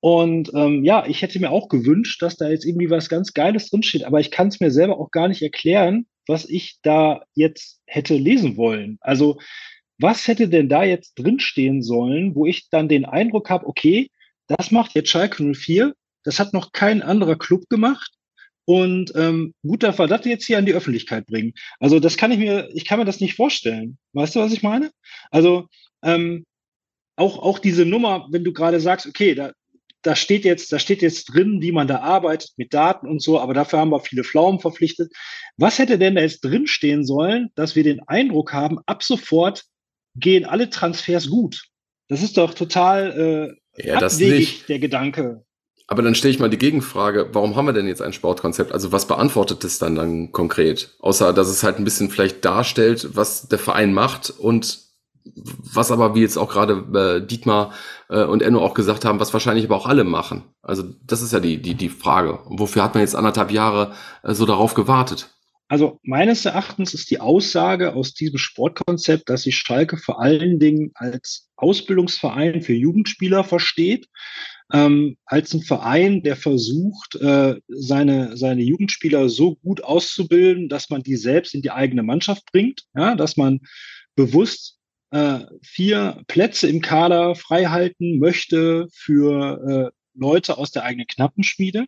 [0.00, 3.70] Und ähm, ja, ich hätte mir auch gewünscht, dass da jetzt irgendwie was ganz Geiles
[3.70, 7.80] drinsteht, aber ich kann es mir selber auch gar nicht erklären, was ich da jetzt
[7.86, 8.98] hätte lesen wollen.
[9.00, 9.38] Also,
[9.98, 14.10] was hätte denn da jetzt drinstehen sollen, wo ich dann den Eindruck habe, okay,
[14.46, 18.12] das macht jetzt Schalke 04, das hat noch kein anderer Club gemacht
[18.66, 21.54] und ähm, gut, darf er das jetzt hier an die Öffentlichkeit bringen.
[21.78, 23.96] Also das kann ich mir, ich kann mir das nicht vorstellen.
[24.12, 24.90] Weißt du, was ich meine?
[25.30, 25.68] Also
[26.02, 26.44] ähm,
[27.14, 29.52] auch, auch diese Nummer, wenn du gerade sagst, okay, da,
[30.02, 33.40] da steht jetzt, da steht jetzt drin, wie man da arbeitet mit Daten und so,
[33.40, 35.12] aber dafür haben wir viele Pflaumen verpflichtet.
[35.56, 39.64] Was hätte denn da jetzt drin stehen sollen, dass wir den Eindruck haben, ab sofort
[40.16, 41.66] gehen alle Transfers gut?
[42.08, 44.68] Das ist doch total äh, ja, das nicht.
[44.68, 45.44] der Gedanke.
[45.88, 48.72] Aber dann stelle ich mal die Gegenfrage, warum haben wir denn jetzt ein Sportkonzept?
[48.72, 50.96] Also was beantwortet es dann dann konkret?
[50.98, 54.86] Außer, dass es halt ein bisschen vielleicht darstellt, was der Verein macht und
[55.34, 57.72] was aber, wie jetzt auch gerade äh, Dietmar
[58.08, 60.44] äh, und Enno auch gesagt haben, was wahrscheinlich aber auch alle machen.
[60.62, 62.38] Also das ist ja die, die, die Frage.
[62.38, 65.30] Und wofür hat man jetzt anderthalb Jahre äh, so darauf gewartet?
[65.68, 70.92] Also meines Erachtens ist die Aussage aus diesem Sportkonzept, dass sich Schalke vor allen Dingen
[70.94, 74.06] als Ausbildungsverein für Jugendspieler versteht,
[74.72, 81.02] ähm, als ein Verein, der versucht, äh, seine, seine Jugendspieler so gut auszubilden, dass man
[81.02, 83.60] die selbst in die eigene Mannschaft bringt, ja, dass man
[84.16, 84.78] bewusst
[85.12, 91.86] äh, vier Plätze im Kader freihalten möchte für äh, Leute aus der eigenen Knappenschmiede.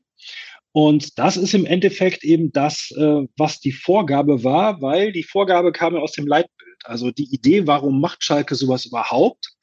[0.72, 5.72] Und das ist im Endeffekt eben das, äh, was die Vorgabe war, weil die Vorgabe
[5.72, 6.54] kam ja aus dem Leitbild.
[6.84, 9.56] Also die Idee, warum macht Schalke sowas überhaupt,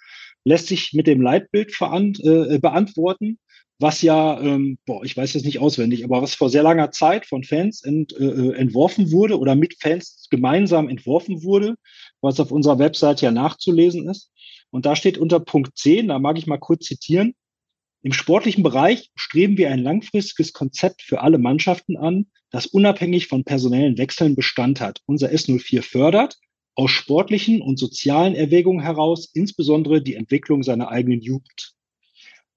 [0.45, 3.39] lässt sich mit dem Leitbild äh, beantworten,
[3.79, 7.25] was ja, ähm, boah, ich weiß jetzt nicht auswendig, aber was vor sehr langer Zeit
[7.25, 11.75] von Fans ent, äh, äh entworfen wurde oder mit Fans gemeinsam entworfen wurde,
[12.21, 14.31] was auf unserer Website ja nachzulesen ist.
[14.69, 17.33] Und da steht unter Punkt 10, da mag ich mal kurz zitieren,
[18.05, 23.43] im sportlichen Bereich streben wir ein langfristiges Konzept für alle Mannschaften an, das unabhängig von
[23.43, 25.01] personellen Wechseln Bestand hat.
[25.07, 26.37] Unser S04 fördert
[26.75, 31.73] aus sportlichen und sozialen Erwägungen heraus insbesondere die Entwicklung seiner eigenen Jugend.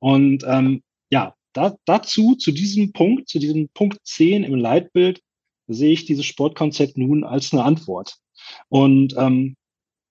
[0.01, 5.21] Und ähm, ja, da, dazu, zu diesem Punkt, zu diesem Punkt 10 im Leitbild,
[5.69, 8.17] sehe ich dieses Sportkonzept nun als eine Antwort.
[8.69, 9.57] Und ähm,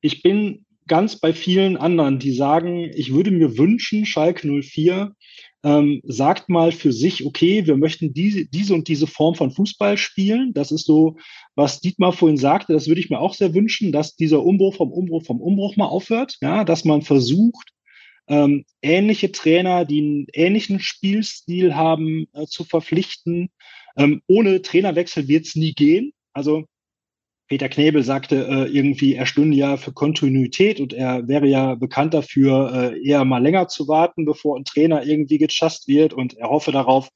[0.02, 5.14] ich bin ganz bei vielen anderen, die sagen, ich würde mir wünschen, Schalke 04
[5.64, 9.98] ähm, sagt mal für sich, okay, wir möchten diese, diese und diese Form von Fußball
[9.98, 10.54] spielen.
[10.54, 11.18] Das ist so,
[11.56, 14.92] was Dietmar vorhin sagte, das würde ich mir auch sehr wünschen, dass dieser Umbruch vom
[14.92, 17.72] Umbruch vom Umbruch mal aufhört, ja, dass man versucht,
[18.28, 23.50] ähm, ähnliche Trainer, die einen ähnlichen Spielstil haben, äh, zu verpflichten.
[23.98, 26.14] Ähm, ohne Trainerwechsel wird es nie gehen.
[26.34, 26.66] Also
[27.48, 32.14] Peter Knebel sagte äh, irgendwie, er stünde ja für Kontinuität und er wäre ja bekannt
[32.14, 36.50] dafür, äh, eher mal länger zu warten, bevor ein Trainer irgendwie gechast wird und er
[36.50, 37.10] hoffe darauf,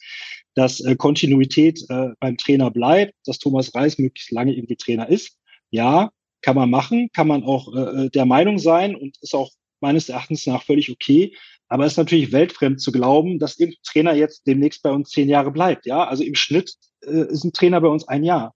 [0.55, 5.37] dass äh, Kontinuität äh, beim Trainer bleibt, dass Thomas Reis möglichst lange irgendwie Trainer ist.
[5.69, 9.51] Ja, kann man machen, kann man auch äh, äh der Meinung sein und ist auch
[9.81, 11.35] meines Erachtens nach völlig okay.
[11.67, 15.29] Aber es ist natürlich weltfremd zu glauben, dass irgendein Trainer jetzt demnächst bei uns zehn
[15.29, 15.85] Jahre bleibt.
[15.85, 18.53] Ja, also im Schnitt ist ein Trainer bei uns ein Jahr.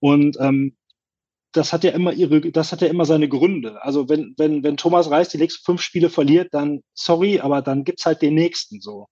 [0.00, 0.76] Und ähm,
[1.56, 3.82] das hat ja immer ihre, das hat ja immer seine Gründe.
[3.82, 7.84] Also wenn, wenn, wenn Thomas Reis die nächsten fünf Spiele verliert, dann sorry, aber dann
[7.84, 9.06] gibt's halt den nächsten so.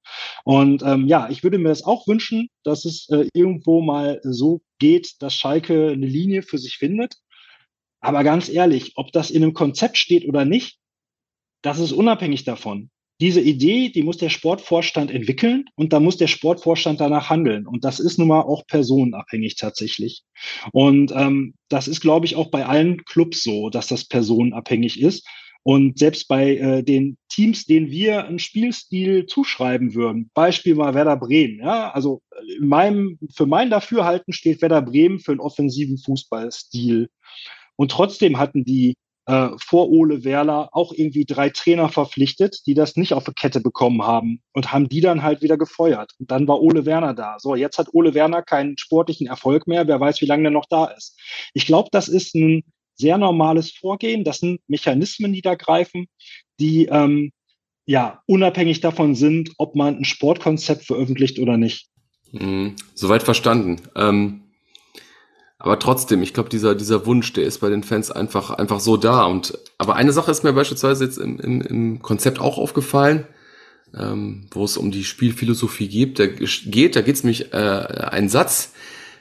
[0.44, 4.62] Und ähm, ja, ich würde mir das auch wünschen, dass es äh, irgendwo mal so
[4.78, 7.14] geht, dass Schalke eine Linie für sich findet.
[8.00, 10.78] Aber ganz ehrlich, ob das in einem Konzept steht oder nicht,
[11.62, 16.26] das ist unabhängig davon diese Idee, die muss der Sportvorstand entwickeln und da muss der
[16.26, 17.66] Sportvorstand danach handeln.
[17.66, 20.24] Und das ist nun mal auch personenabhängig tatsächlich.
[20.72, 25.26] Und ähm, das ist, glaube ich, auch bei allen Clubs so, dass das personenabhängig ist.
[25.66, 31.16] Und selbst bei äh, den Teams, denen wir einen Spielstil zuschreiben würden, Beispiel mal Werder
[31.16, 32.20] Bremen, ja, also
[32.58, 37.08] in meinem, für mein Dafürhalten steht Werder Bremen für einen offensiven Fußballstil.
[37.76, 38.94] Und trotzdem hatten die
[39.26, 43.60] äh, vor Ole Werler auch irgendwie drei Trainer verpflichtet, die das nicht auf die Kette
[43.60, 46.12] bekommen haben und haben die dann halt wieder gefeuert.
[46.18, 47.38] Und dann war Ole Werner da.
[47.38, 49.86] So, jetzt hat Ole Werner keinen sportlichen Erfolg mehr.
[49.86, 51.18] Wer weiß, wie lange der noch da ist.
[51.54, 52.64] Ich glaube, das ist ein
[52.96, 54.24] sehr normales Vorgehen.
[54.24, 56.06] Das sind Mechanismen, die da greifen,
[56.60, 57.32] die ähm,
[57.86, 61.88] ja unabhängig davon sind, ob man ein Sportkonzept veröffentlicht oder nicht.
[62.32, 63.80] Mhm, soweit verstanden.
[63.96, 64.43] Ähm
[65.64, 68.98] aber trotzdem, ich glaube, dieser, dieser Wunsch, der ist bei den Fans einfach, einfach so
[68.98, 69.24] da.
[69.24, 73.26] Und, aber eine Sache ist mir beispielsweise jetzt im, im, im Konzept auch aufgefallen,
[73.96, 76.18] ähm, wo es um die Spielphilosophie geht.
[76.18, 78.74] Da geht, da geht es nämlich äh, ein Satz,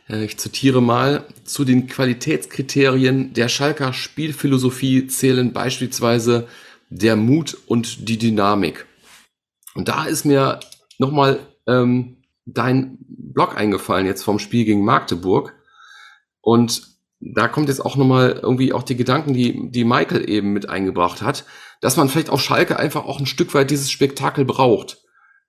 [0.09, 6.49] äh, ich zitiere mal, zu den Qualitätskriterien der Schalker Spielphilosophie zählen beispielsweise
[6.89, 8.85] der Mut und die Dynamik.
[9.75, 10.59] Und da ist mir
[10.97, 15.55] nochmal ähm, dein Blog eingefallen jetzt vom Spiel gegen Magdeburg
[16.43, 20.69] und da kommt jetzt auch nochmal irgendwie auch die Gedanken, die, die Michael eben mit
[20.69, 21.45] eingebracht hat,
[21.79, 24.99] dass man vielleicht auf Schalke einfach auch ein Stück weit dieses Spektakel braucht.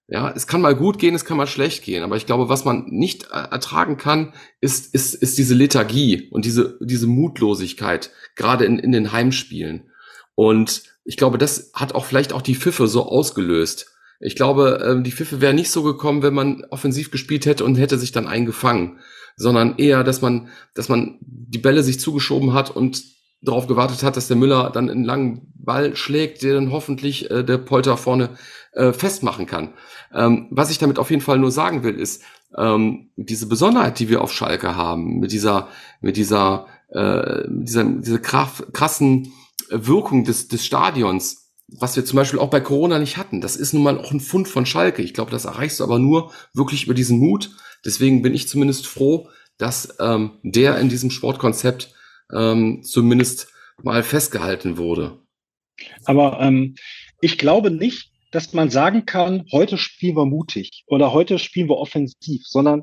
[0.07, 2.64] Ja, es kann mal gut gehen, es kann mal schlecht gehen, aber ich glaube, was
[2.64, 8.78] man nicht ertragen kann, ist, ist, ist diese Lethargie und diese, diese Mutlosigkeit, gerade in,
[8.78, 9.90] in den Heimspielen.
[10.36, 13.93] Und ich glaube, das hat auch vielleicht auch die Pfiffe so ausgelöst.
[14.21, 17.77] Ich glaube, ähm, die Pfiffe wäre nicht so gekommen, wenn man offensiv gespielt hätte und
[17.77, 18.99] hätte sich dann eingefangen
[19.37, 23.03] sondern eher, dass man, dass man die Bälle sich zugeschoben hat und
[23.43, 27.45] darauf gewartet hat, dass der Müller dann in langen Ball schlägt, der dann hoffentlich äh,
[27.45, 28.31] der Polter vorne
[28.73, 29.75] äh, festmachen kann.
[30.15, 32.23] Ähm, was ich damit auf jeden Fall nur sagen will, ist,
[32.57, 35.69] ähm, diese Besonderheit, die wir auf Schalke haben, mit dieser,
[36.01, 39.33] mit dieser, äh, dieser, dieser krassen
[39.69, 41.43] Wirkung des, des Stadions,
[41.79, 43.41] was wir zum Beispiel auch bei Corona nicht hatten.
[43.41, 45.03] Das ist nun mal auch ein Fund von Schalke.
[45.03, 47.51] Ich glaube, das erreichst du aber nur wirklich über diesen Mut.
[47.85, 51.95] Deswegen bin ich zumindest froh, dass ähm, der in diesem Sportkonzept
[52.33, 53.49] ähm, zumindest
[53.83, 55.18] mal festgehalten wurde.
[56.05, 56.77] Aber ähm,
[57.20, 61.77] ich glaube nicht, dass man sagen kann, heute spielen wir mutig oder heute spielen wir
[61.77, 62.83] offensiv, sondern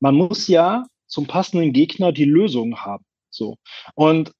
[0.00, 3.04] man muss ja zum passenden Gegner die Lösung haben.
[3.30, 3.56] So.
[3.94, 4.32] Und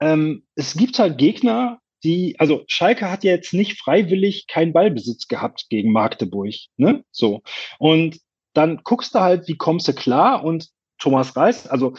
[0.00, 5.28] ähm, es gibt halt Gegner, die, also Schalke hat ja jetzt nicht freiwillig keinen Ballbesitz
[5.28, 7.04] gehabt gegen Magdeburg, ne?
[7.10, 7.42] So.
[7.78, 8.18] Und
[8.54, 11.94] dann guckst du halt, wie kommst du klar und Thomas Reis, also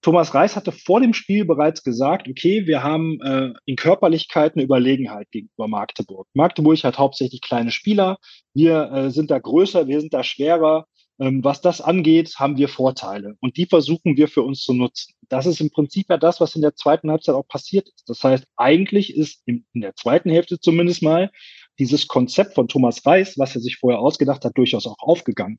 [0.00, 4.62] Thomas Reis hatte vor dem Spiel bereits gesagt, okay, wir haben äh, in Körperlichkeit eine
[4.62, 6.28] Überlegenheit gegenüber Magdeburg.
[6.34, 8.18] Magdeburg hat hauptsächlich kleine Spieler,
[8.54, 10.86] wir äh, sind da größer, wir sind da schwerer.
[11.20, 15.14] Ähm, was das angeht, haben wir Vorteile und die versuchen wir für uns zu nutzen.
[15.28, 18.08] Das ist im Prinzip ja das, was in der zweiten Halbzeit auch passiert ist.
[18.08, 21.30] Das heißt, eigentlich ist in, der zweiten Hälfte zumindest mal
[21.78, 25.58] dieses Konzept von Thomas Reis, was er sich vorher ausgedacht hat, durchaus auch aufgegangen.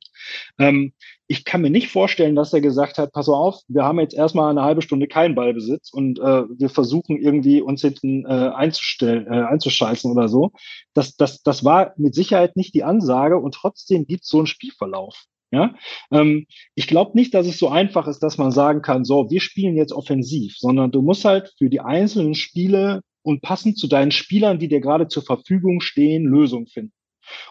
[0.57, 0.93] Ähm,
[1.27, 4.49] ich kann mir nicht vorstellen, dass er gesagt hat, pass auf, wir haben jetzt erstmal
[4.49, 9.45] eine halbe Stunde keinen Ballbesitz und äh, wir versuchen irgendwie uns hinten äh, einzustellen, äh,
[9.45, 10.51] einzuscheißen oder so.
[10.93, 14.47] Das, das, das war mit Sicherheit nicht die Ansage und trotzdem gibt es so einen
[14.47, 15.25] Spielverlauf.
[15.51, 15.73] Ja,
[16.11, 16.45] ähm,
[16.75, 19.75] ich glaube nicht, dass es so einfach ist, dass man sagen kann, so, wir spielen
[19.75, 24.59] jetzt offensiv, sondern du musst halt für die einzelnen Spiele und passend zu deinen Spielern,
[24.59, 26.93] die dir gerade zur Verfügung stehen, Lösungen finden.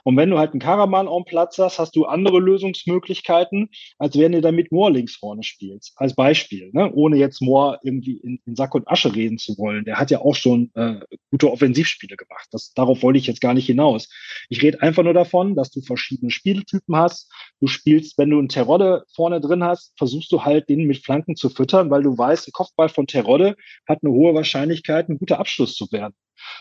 [0.05, 4.33] Und wenn du halt einen Karaman am Platz hast, hast du andere Lösungsmöglichkeiten, als wenn
[4.33, 5.93] du damit Moore links vorne spielst.
[5.97, 6.93] Als Beispiel, ne?
[6.93, 9.85] ohne jetzt Moore irgendwie in, in, Sack und Asche reden zu wollen.
[9.85, 11.01] Der hat ja auch schon äh,
[11.31, 12.49] gute Offensivspiele gemacht.
[12.51, 14.09] Das, darauf wollte ich jetzt gar nicht hinaus.
[14.49, 17.31] Ich rede einfach nur davon, dass du verschiedene Spieltypen hast.
[17.61, 21.37] Du spielst, wenn du einen Terodde vorne drin hast, versuchst du halt den mit Flanken
[21.37, 23.57] zu füttern, weil du weißt, ein Kopfball von Terodde
[23.87, 26.15] hat eine hohe Wahrscheinlichkeit, ein guter Abschluss zu werden.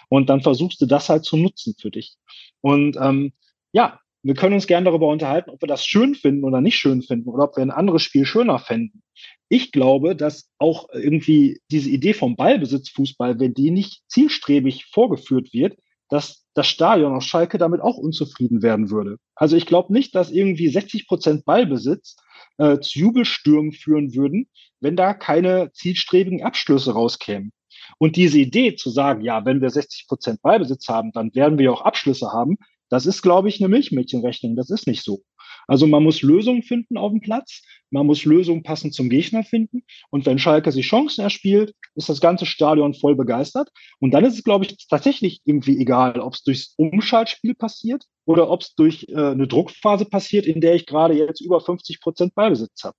[0.09, 2.15] Und dann versuchst du das halt zu nutzen für dich.
[2.61, 3.33] Und ähm,
[3.71, 7.01] ja, wir können uns gerne darüber unterhalten, ob wir das schön finden oder nicht schön
[7.01, 9.03] finden oder ob wir ein anderes Spiel schöner fänden.
[9.47, 15.77] Ich glaube, dass auch irgendwie diese Idee vom Ballbesitzfußball, wenn die nicht zielstrebig vorgeführt wird,
[16.09, 19.17] dass das Stadion aus Schalke damit auch unzufrieden werden würde.
[19.35, 22.17] Also ich glaube nicht, dass irgendwie 60 Prozent Ballbesitz
[22.57, 24.49] äh, zu Jubelstürmen führen würden,
[24.79, 27.51] wenn da keine zielstrebigen Abschlüsse rauskämen.
[27.97, 31.71] Und diese Idee zu sagen, ja, wenn wir 60 Prozent Ballbesitz haben, dann werden wir
[31.71, 32.57] auch Abschlüsse haben,
[32.89, 34.55] das ist, glaube ich, eine Milchmädchenrechnung.
[34.55, 35.23] Das ist nicht so.
[35.67, 39.83] Also man muss Lösungen finden auf dem Platz, man muss Lösungen passend zum Gegner finden.
[40.09, 43.69] Und wenn Schalke sich Chancen erspielt, ist das ganze Stadion voll begeistert.
[43.99, 48.49] Und dann ist es, glaube ich, tatsächlich irgendwie egal, ob es durchs Umschaltspiel passiert oder
[48.49, 52.35] ob es durch äh, eine Druckphase passiert, in der ich gerade jetzt über 50 Prozent
[52.35, 52.95] Ballbesitz habe.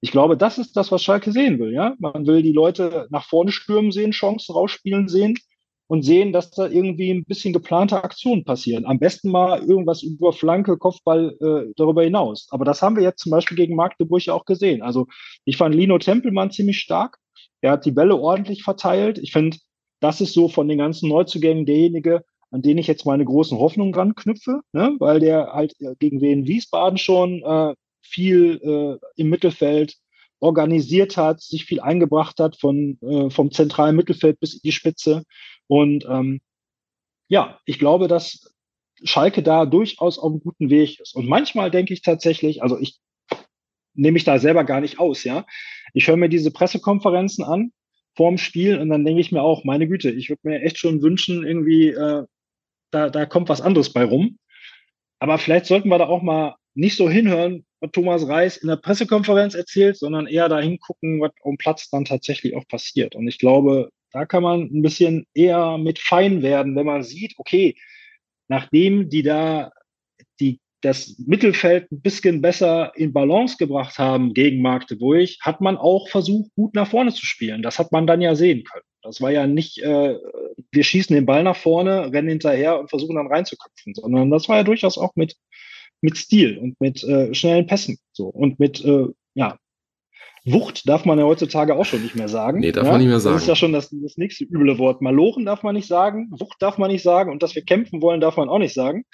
[0.00, 1.72] Ich glaube, das ist das, was Schalke sehen will.
[1.72, 5.36] Ja, man will die Leute nach vorne stürmen sehen, Chancen rausspielen sehen
[5.88, 8.84] und sehen, dass da irgendwie ein bisschen geplante Aktionen passieren.
[8.86, 12.46] Am besten mal irgendwas über Flanke, Kopfball äh, darüber hinaus.
[12.50, 14.82] Aber das haben wir jetzt zum Beispiel gegen Magdeburg ja auch gesehen.
[14.82, 15.06] Also
[15.44, 17.18] ich fand Lino Tempelmann ziemlich stark.
[17.60, 19.18] Er hat die Bälle ordentlich verteilt.
[19.18, 19.56] Ich finde,
[20.00, 23.92] das ist so von den ganzen Neuzugängen derjenige, an den ich jetzt meine großen Hoffnungen
[23.92, 24.94] dran knüpfe, ne?
[25.00, 27.74] weil der halt gegen Wien Wiesbaden schon äh,
[28.08, 29.96] viel äh, im Mittelfeld
[30.40, 35.24] organisiert hat, sich viel eingebracht hat von äh, vom zentralen Mittelfeld bis in die Spitze.
[35.66, 36.40] Und ähm,
[37.28, 38.54] ja, ich glaube, dass
[39.04, 41.14] Schalke da durchaus auf einem guten Weg ist.
[41.14, 42.98] Und manchmal denke ich tatsächlich, also ich
[43.94, 45.44] nehme mich da selber gar nicht aus, ja.
[45.92, 47.72] Ich höre mir diese Pressekonferenzen an
[48.16, 51.02] vorm Spiel und dann denke ich mir auch, meine Güte, ich würde mir echt schon
[51.02, 52.24] wünschen, irgendwie, äh,
[52.90, 54.38] da, da kommt was anderes bei rum.
[55.20, 58.76] Aber vielleicht sollten wir da auch mal nicht so hinhören, was Thomas Reis in der
[58.76, 63.16] Pressekonferenz erzählt, sondern eher dahin gucken, was am Platz dann tatsächlich auch passiert.
[63.16, 67.34] Und ich glaube, da kann man ein bisschen eher mit fein werden, wenn man sieht,
[67.36, 67.76] okay,
[68.46, 69.72] nachdem die da
[70.40, 76.08] die, das Mittelfeld ein bisschen besser in Balance gebracht haben gegen Magdeburg, hat man auch
[76.08, 77.62] versucht, gut nach vorne zu spielen.
[77.62, 78.84] Das hat man dann ja sehen können.
[79.02, 80.16] Das war ja nicht, äh,
[80.70, 84.58] wir schießen den Ball nach vorne, rennen hinterher und versuchen dann reinzuköpfen, sondern das war
[84.58, 85.34] ja durchaus auch mit
[86.00, 87.98] mit Stil und mit äh, schnellen Pässen.
[88.12, 88.26] So.
[88.26, 89.58] Und mit, äh, ja,
[90.44, 92.60] Wucht darf man ja heutzutage auch schon nicht mehr sagen.
[92.60, 92.92] Nee, darf ja?
[92.92, 93.34] man nicht mehr sagen.
[93.34, 95.02] Das ist ja schon das, das nächste üble Wort.
[95.02, 98.20] Malochen darf man nicht sagen, Wucht darf man nicht sagen und dass wir kämpfen wollen,
[98.20, 99.04] darf man auch nicht sagen.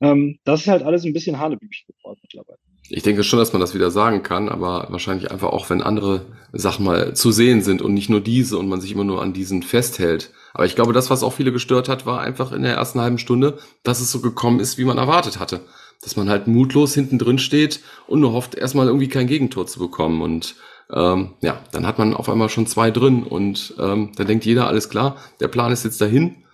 [0.00, 2.58] Ähm, das ist halt alles ein bisschen Hanebüchen geworden mittlerweile.
[2.88, 6.26] Ich denke schon, dass man das wieder sagen kann, aber wahrscheinlich einfach auch, wenn andere
[6.52, 9.32] Sachen mal zu sehen sind und nicht nur diese und man sich immer nur an
[9.32, 10.30] diesen festhält.
[10.54, 13.18] Aber ich glaube, das, was auch viele gestört hat, war einfach in der ersten halben
[13.18, 15.60] Stunde, dass es so gekommen ist, wie man erwartet hatte.
[16.02, 19.80] Dass man halt mutlos hinten drin steht und nur hofft, erstmal irgendwie kein Gegentor zu
[19.80, 20.22] bekommen.
[20.22, 20.54] Und
[20.92, 24.68] ähm, ja, dann hat man auf einmal schon zwei drin und ähm, da denkt jeder,
[24.68, 26.44] alles klar, der Plan ist jetzt dahin.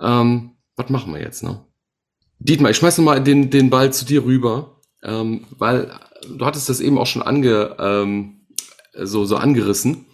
[0.00, 1.64] Ähm, was machen wir jetzt, ne?
[2.38, 4.76] Dietmar, ich schmeiße mal den, den Ball zu dir rüber
[5.06, 5.90] ähm, weil
[6.28, 8.40] du hattest das eben auch schon ange, ähm,
[8.94, 10.06] so, so angerissen.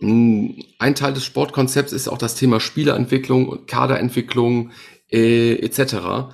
[0.00, 4.72] Hm, ein Teil des Sportkonzepts ist auch das Thema Spielerentwicklung und Kaderentwicklung
[5.10, 6.32] äh, etc.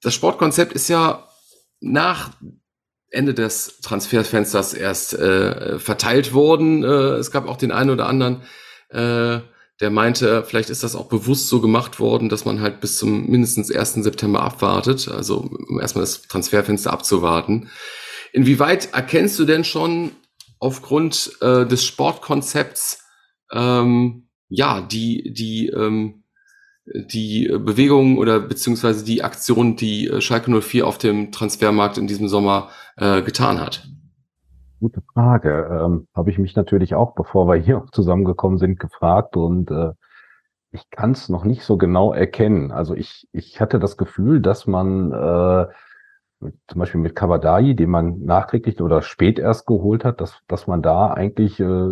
[0.00, 1.28] Das Sportkonzept ist ja
[1.80, 2.30] nach
[3.10, 6.84] Ende des Transferfensters erst äh, verteilt worden.
[6.84, 8.42] Äh, es gab auch den einen oder anderen,
[8.88, 9.40] äh,
[9.80, 13.26] der meinte, vielleicht ist das auch bewusst so gemacht worden, dass man halt bis zum
[13.26, 13.94] mindestens 1.
[13.94, 17.70] September abwartet, also um erstmal das Transferfenster abzuwarten.
[18.32, 20.12] Inwieweit erkennst du denn schon
[20.58, 23.04] aufgrund äh, des Sportkonzepts
[23.52, 26.24] ähm, ja die die ähm,
[26.84, 32.28] die Bewegungen oder beziehungsweise die Aktion, die äh, Schalke 04 auf dem Transfermarkt in diesem
[32.28, 33.88] Sommer äh, getan hat?
[34.80, 35.68] Gute Frage.
[35.70, 39.92] Ähm, Habe ich mich natürlich auch, bevor wir hier zusammengekommen sind, gefragt und äh,
[40.72, 42.70] ich kann es noch nicht so genau erkennen.
[42.70, 45.66] Also ich, ich hatte das Gefühl, dass man äh,
[46.68, 50.80] zum Beispiel mit Kavadai, den man nachträglich oder spät erst geholt hat, dass, dass man
[50.80, 51.88] da eigentlich äh,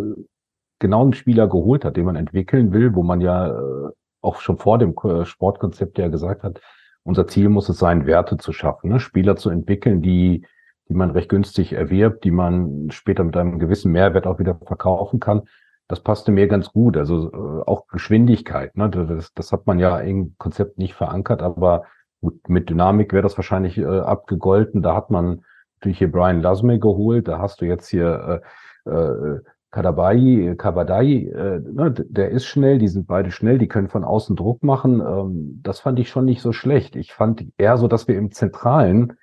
[0.79, 3.91] genau einen Spieler geholt hat, den man entwickeln will, wo man ja äh,
[4.23, 6.61] auch schon vor dem Sportkonzept ja gesagt hat,
[7.03, 9.01] unser Ziel muss es sein, Werte zu schaffen, ne?
[9.01, 10.47] Spieler zu entwickeln, die
[10.89, 15.21] die man recht günstig erwirbt, die man später mit einem gewissen Mehrwert auch wieder verkaufen
[15.21, 15.43] kann.
[15.87, 16.97] Das passte mir ganz gut.
[16.97, 18.77] Also äh, auch Geschwindigkeit.
[18.77, 18.91] Ne?
[18.91, 21.85] Das, das hat man ja im Konzept nicht verankert, aber
[22.21, 24.83] gut, mit Dynamik wäre das wahrscheinlich äh, abgegolten.
[24.83, 25.45] Da hat man
[25.77, 27.29] natürlich hier Brian Lasme geholt.
[27.29, 28.43] Da hast du jetzt hier
[28.87, 33.89] äh, äh, Kadabai, Kabadai, äh, ne, der ist schnell, die sind beide schnell, die können
[33.89, 35.01] von außen Druck machen.
[35.01, 36.97] Ähm, das fand ich schon nicht so schlecht.
[36.97, 39.19] Ich fand eher so, dass wir im Zentralen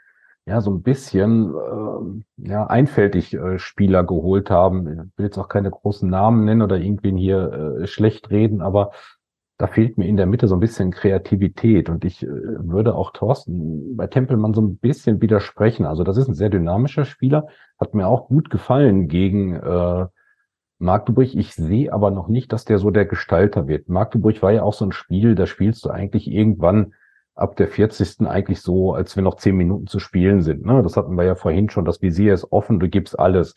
[0.46, 4.88] ja, so ein bisschen äh, ja, einfältig äh, Spieler geholt haben.
[4.88, 8.92] Ich will jetzt auch keine großen Namen nennen oder irgendwen hier äh, schlecht reden, aber
[9.58, 13.12] da fehlt mir in der Mitte so ein bisschen Kreativität und ich äh, würde auch
[13.12, 15.86] Thorsten bei Tempelmann so ein bisschen widersprechen.
[15.86, 17.48] Also das ist ein sehr dynamischer Spieler,
[17.80, 20.06] hat mir auch gut gefallen gegen äh,
[20.78, 21.34] Magdeburg.
[21.34, 23.90] Ich sehe aber noch nicht, dass der so der Gestalter wird.
[23.90, 26.94] Magdeburg war ja auch so ein Spiel, da spielst du eigentlich irgendwann
[27.36, 28.28] ab der 40.
[28.28, 30.66] eigentlich so, als wenn noch zehn Minuten zu spielen sind.
[30.66, 30.82] Ne?
[30.82, 31.86] Das hatten wir ja vorhin schon.
[31.86, 33.56] Das Visier ist offen, du gibst alles.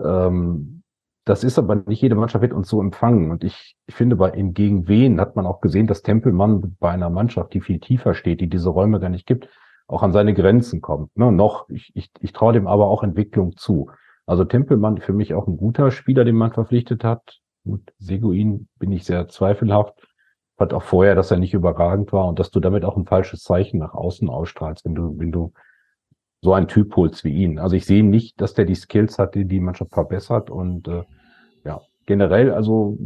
[0.00, 0.82] Ähm,
[1.24, 3.30] das ist aber nicht jede Mannschaft wird uns so empfangen.
[3.30, 6.90] Und ich, ich finde, bei in gegen wen hat man auch gesehen, dass Tempelmann bei
[6.90, 9.48] einer Mannschaft, die viel tiefer steht, die diese Räume gar nicht gibt,
[9.88, 11.14] auch an seine Grenzen kommt.
[11.16, 11.30] Ne?
[11.32, 13.90] Noch, ich, ich, ich traue dem aber auch Entwicklung zu.
[14.26, 17.40] Also Tempelmann für mich auch ein guter Spieler, den man verpflichtet hat.
[17.64, 20.07] Gut, Seguin bin ich sehr zweifelhaft
[20.58, 23.42] hat auch vorher, dass er nicht überragend war und dass du damit auch ein falsches
[23.42, 25.52] Zeichen nach außen ausstrahlst, wenn du, wenn du
[26.40, 27.58] so einen Typ holst wie ihn.
[27.58, 31.04] Also ich sehe nicht, dass der die Skills hat, die die Mannschaft verbessert und äh,
[31.64, 32.98] ja, generell also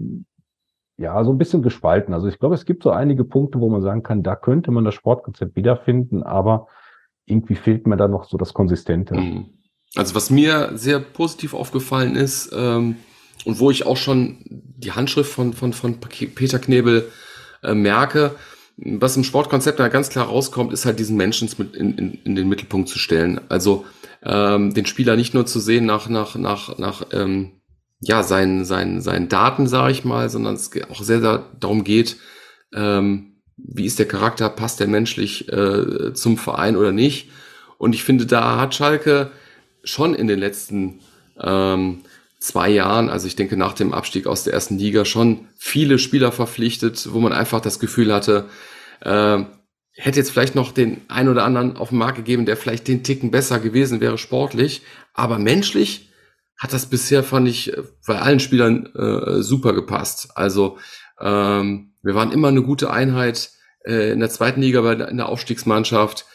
[0.98, 2.14] ja, so ein bisschen gespalten.
[2.14, 4.84] Also ich glaube, es gibt so einige Punkte, wo man sagen kann, da könnte man
[4.84, 6.68] das Sportkonzept wiederfinden, aber
[7.26, 9.14] irgendwie fehlt mir da noch so das Konsistente.
[9.14, 9.46] Mhm.
[9.94, 12.96] Also was mir sehr positiv aufgefallen ist ähm,
[13.44, 17.10] und wo ich auch schon die Handschrift von, von, von Peter Knebel
[17.62, 18.34] äh, merke,
[18.76, 22.48] was im Sportkonzept da ganz klar rauskommt, ist halt diesen Menschen in, in, in den
[22.48, 23.40] Mittelpunkt zu stellen.
[23.48, 23.84] Also
[24.24, 27.52] ähm, den Spieler nicht nur zu sehen nach, nach, nach, nach ähm,
[28.00, 32.16] ja, seinen, seinen, seinen Daten, sage ich mal, sondern es auch sehr, sehr darum geht,
[32.74, 37.30] ähm, wie ist der Charakter, passt der menschlich äh, zum Verein oder nicht.
[37.78, 39.30] Und ich finde, da hat Schalke
[39.84, 41.00] schon in den letzten
[41.40, 42.00] ähm,
[42.42, 46.32] zwei Jahren, also ich denke nach dem Abstieg aus der ersten Liga, schon viele Spieler
[46.32, 48.46] verpflichtet, wo man einfach das Gefühl hatte,
[49.00, 49.44] äh,
[49.94, 53.04] hätte jetzt vielleicht noch den ein oder anderen auf den Markt gegeben, der vielleicht den
[53.04, 54.82] Ticken besser gewesen wäre sportlich,
[55.14, 56.10] aber menschlich
[56.58, 57.72] hat das bisher, fand ich,
[58.06, 60.30] bei allen Spielern äh, super gepasst.
[60.34, 60.78] Also
[61.20, 63.50] ähm, wir waren immer eine gute Einheit
[63.84, 66.26] äh, in der zweiten Liga bei in der Aufstiegsmannschaft.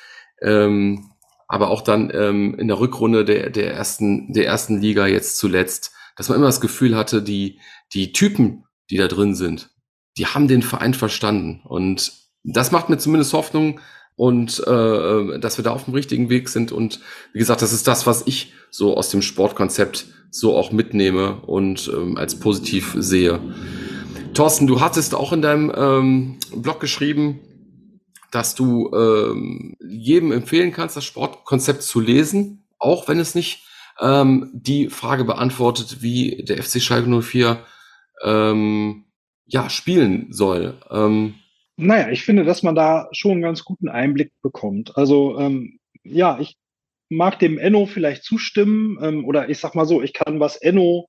[0.41, 1.11] Ähm,
[1.47, 5.93] aber auch dann ähm, in der Rückrunde der, der, ersten, der ersten Liga jetzt zuletzt
[6.17, 7.59] dass man immer das Gefühl hatte, die,
[7.93, 9.69] die Typen, die da drin sind,
[10.17, 11.61] die haben den Verein verstanden.
[11.63, 12.11] Und
[12.43, 13.79] das macht mir zumindest Hoffnung
[14.15, 16.71] und äh, dass wir da auf dem richtigen Weg sind.
[16.71, 16.99] Und
[17.33, 21.89] wie gesagt, das ist das, was ich so aus dem Sportkonzept so auch mitnehme und
[21.93, 23.39] ähm, als positiv sehe.
[24.33, 27.39] Thorsten, du hattest auch in deinem ähm, Blog geschrieben,
[28.31, 33.66] dass du ähm, jedem empfehlen kannst, das Sportkonzept zu lesen, auch wenn es nicht
[33.99, 37.59] ähm, die Frage beantwortet, wie der FC Schalke 04
[38.23, 39.05] ähm,
[39.45, 40.77] ja, spielen soll.
[40.89, 41.35] Ähm,
[41.77, 44.97] naja, ich finde, dass man da schon einen ganz guten Einblick bekommt.
[44.97, 46.57] Also ähm, ja, ich
[47.09, 51.07] mag dem Enno vielleicht zustimmen ähm, oder ich sag mal so, ich kann, was Enno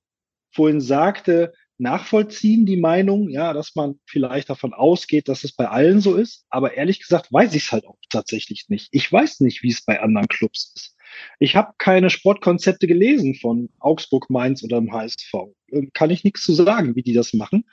[0.51, 6.01] vorhin sagte, nachvollziehen, die Meinung, ja, dass man vielleicht davon ausgeht, dass es bei allen
[6.01, 6.45] so ist.
[6.49, 8.89] Aber ehrlich gesagt weiß ich es halt auch tatsächlich nicht.
[8.91, 10.95] Ich weiß nicht, wie es bei anderen Clubs ist.
[11.39, 15.33] Ich habe keine Sportkonzepte gelesen von Augsburg, Mainz oder dem HSV.
[15.71, 17.65] Ähm, kann ich nichts zu sagen, wie die das machen.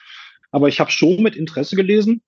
[0.51, 2.23] Aber ich habe schon mit Interesse gelesen,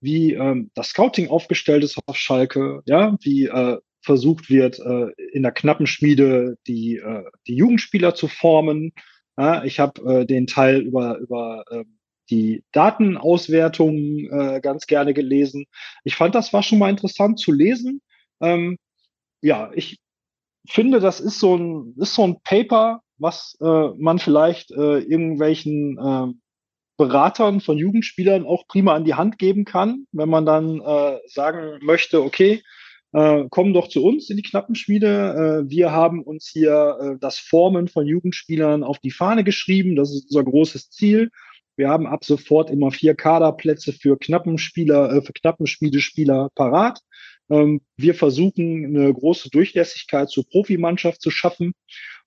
[0.00, 5.42] wie ähm, das Scouting aufgestellt ist auf Schalke, ja, wie äh, versucht wird, äh, in
[5.42, 8.92] der knappen Schmiede die, äh, die Jugendspieler zu formen.
[9.36, 11.84] Ja, ich habe äh, den Teil über, über äh,
[12.30, 13.96] die Datenauswertung
[14.30, 15.66] äh, ganz gerne gelesen.
[16.04, 18.00] Ich fand, das war schon mal interessant zu lesen.
[18.40, 18.78] Ähm,
[19.42, 19.98] ja, ich
[20.72, 25.98] finde, das ist so ein, ist so ein Paper, was äh, man vielleicht äh, irgendwelchen
[25.98, 26.32] äh,
[26.96, 31.78] Beratern von Jugendspielern auch prima an die Hand geben kann, wenn man dann äh, sagen
[31.82, 32.62] möchte, okay,
[33.12, 35.64] äh, kommen doch zu uns in die Knappenschmiede.
[35.66, 39.96] Äh, wir haben uns hier äh, das Formen von Jugendspielern auf die Fahne geschrieben.
[39.96, 41.30] Das ist unser großes Ziel.
[41.76, 47.00] Wir haben ab sofort immer vier Kaderplätze für Knappenspieler, äh, für Knappenschmiedespieler parat.
[47.50, 51.72] Ähm, wir versuchen eine große Durchlässigkeit zur Profimannschaft zu schaffen.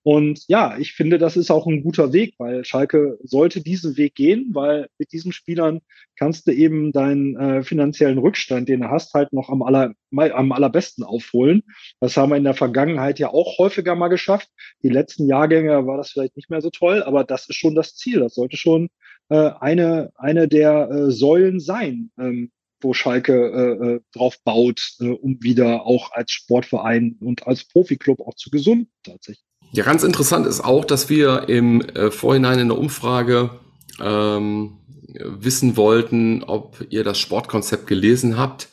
[0.04, 4.16] Und ja, ich finde, das ist auch ein guter Weg, weil Schalke sollte diesen Weg
[4.16, 5.82] gehen, weil mit diesen Spielern
[6.16, 10.54] kannst du eben deinen äh, finanziellen Rückstand, den du hast, halt noch am, aller, am
[10.54, 11.64] allerbesten aufholen.
[12.00, 14.50] Das haben wir in der Vergangenheit ja auch häufiger mal geschafft.
[14.82, 17.96] Die letzten Jahrgänge war das vielleicht nicht mehr so toll, aber das ist schon das
[17.96, 18.22] Ziel.
[18.22, 18.88] Das sollte schon
[19.28, 22.52] äh, eine, eine der äh, Säulen sein, ähm,
[22.82, 28.20] wo Schalke äh, äh drauf baut, äh, um wieder auch als Sportverein und als Profiklub
[28.22, 29.46] auch zu gesunden tatsächlich.
[29.72, 33.60] Ja, ganz interessant ist auch, dass wir im äh, Vorhinein in der Umfrage
[34.00, 34.78] ähm,
[35.20, 38.70] wissen wollten, ob ihr das Sportkonzept gelesen habt.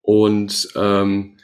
[0.00, 1.36] Und ähm,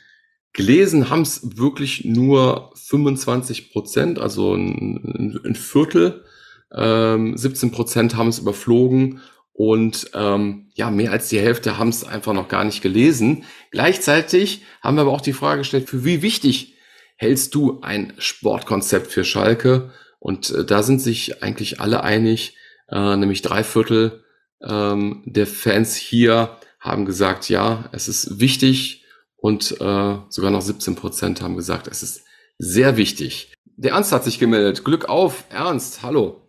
[0.52, 6.24] gelesen haben es wirklich nur 25 Prozent, also ein, ein Viertel.
[6.72, 9.20] Ähm, 17 Prozent haben es überflogen
[9.58, 13.42] und ähm, ja, mehr als die Hälfte haben es einfach noch gar nicht gelesen.
[13.72, 16.76] Gleichzeitig haben wir aber auch die Frage gestellt, für wie wichtig
[17.16, 19.90] hältst du ein Sportkonzept für Schalke?
[20.20, 22.56] Und äh, da sind sich eigentlich alle einig,
[22.88, 24.22] äh, nämlich drei Viertel
[24.62, 29.04] ähm, der Fans hier haben gesagt, ja, es ist wichtig
[29.34, 32.22] und äh, sogar noch 17 Prozent haben gesagt, es ist
[32.58, 33.52] sehr wichtig.
[33.76, 34.84] Der Ernst hat sich gemeldet.
[34.84, 36.42] Glück auf, Ernst, hallo.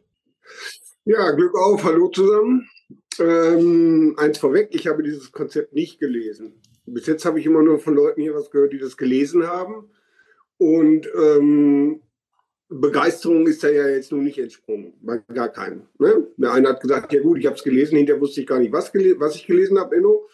[1.05, 2.70] Ja, Glück auf, hallo zusammen.
[3.20, 6.61] Ähm, eins vorweg, ich habe dieses Konzept nicht gelesen.
[6.86, 9.89] Bis jetzt habe ich immer nur von Leuten hier was gehört, die das gelesen haben.
[10.57, 12.01] Und ähm,
[12.70, 15.84] Begeisterung ist da ja jetzt nun nicht entsprungen, bei gar keinem.
[15.97, 16.28] Ne?
[16.38, 18.72] Der eine hat gesagt, ja gut, ich habe es gelesen, hinterher wusste ich gar nicht,
[18.72, 20.28] was, was ich gelesen habe, Enno.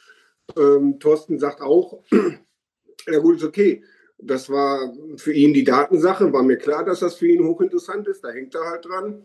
[0.58, 2.04] Ähm, Thorsten sagt auch,
[3.08, 3.84] ja gut, ist okay.
[4.18, 8.24] Das war für ihn die Datensache, war mir klar, dass das für ihn hochinteressant ist,
[8.24, 9.24] da hängt er halt dran.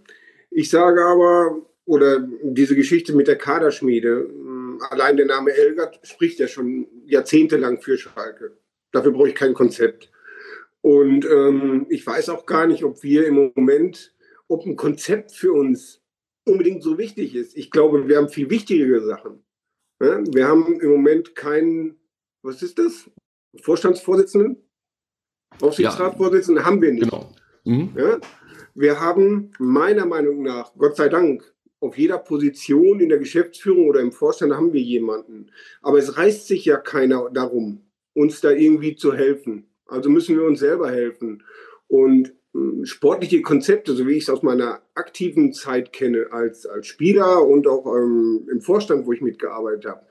[0.51, 6.39] Ich sage aber, oder diese Geschichte mit der Kaderschmiede, hm, allein der Name Elgert spricht
[6.39, 8.57] ja schon jahrzehntelang für Schalke.
[8.93, 10.11] Dafür brauche ich kein Konzept.
[10.83, 14.14] Und ähm, ich weiß auch gar nicht, ob wir im Moment,
[14.49, 16.01] ob ein Konzept für uns
[16.47, 17.57] unbedingt so wichtig ist.
[17.57, 19.45] Ich glaube, wir haben viel wichtigere Sachen.
[20.01, 20.22] Ja?
[20.33, 22.01] Wir haben im Moment keinen,
[22.43, 23.11] was ist das?
[23.62, 24.57] Vorstandsvorsitzenden?
[25.61, 26.66] Aufsichtsratsvorsitzenden ja.
[26.66, 27.11] haben wir nicht.
[27.11, 27.33] Genau.
[27.64, 27.93] Mhm.
[27.97, 28.20] Ja?
[28.74, 34.01] Wir haben meiner Meinung nach, Gott sei Dank, auf jeder Position in der Geschäftsführung oder
[34.01, 35.51] im Vorstand haben wir jemanden.
[35.83, 37.83] Aber es reißt sich ja keiner darum,
[38.14, 39.66] uns da irgendwie zu helfen.
[39.87, 41.43] Also müssen wir uns selber helfen.
[41.89, 46.87] Und hm, sportliche Konzepte, so wie ich es aus meiner aktiven Zeit kenne, als, als
[46.87, 50.07] Spieler und auch ähm, im Vorstand, wo ich mitgearbeitet habe,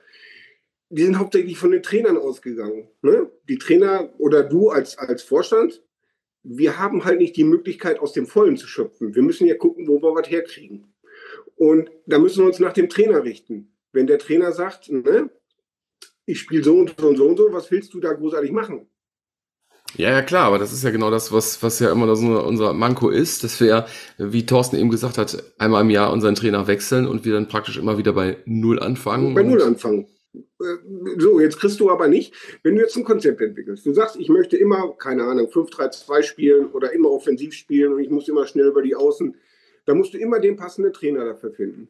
[0.90, 2.88] die sind hauptsächlich von den Trainern ausgegangen.
[3.02, 3.30] Ne?
[3.48, 5.82] Die Trainer oder du als, als Vorstand,
[6.42, 9.14] wir haben halt nicht die Möglichkeit, aus dem Vollen zu schöpfen.
[9.14, 10.89] Wir müssen ja gucken, wo wir was herkriegen.
[11.60, 13.76] Und da müssen wir uns nach dem Trainer richten.
[13.92, 15.28] Wenn der Trainer sagt, ne,
[16.24, 18.88] ich spiele so und so und so und so, was willst du da großartig machen?
[19.94, 22.72] Ja, ja, klar, aber das ist ja genau das, was, was ja immer so unser
[22.72, 23.84] Manko ist, dass wir,
[24.16, 27.76] wie Thorsten eben gesagt hat, einmal im Jahr unseren Trainer wechseln und wir dann praktisch
[27.76, 29.34] immer wieder bei Null anfangen.
[29.34, 30.06] Bei Null anfangen.
[30.32, 32.32] Äh, so, jetzt kriegst du aber nicht,
[32.62, 33.84] wenn du jetzt ein Konzept entwickelst.
[33.84, 38.08] Du sagst, ich möchte immer, keine Ahnung, 5-3-2 spielen oder immer offensiv spielen und ich
[38.08, 39.36] muss immer schnell über die Außen.
[39.86, 41.88] Da musst du immer den passenden Trainer dafür finden.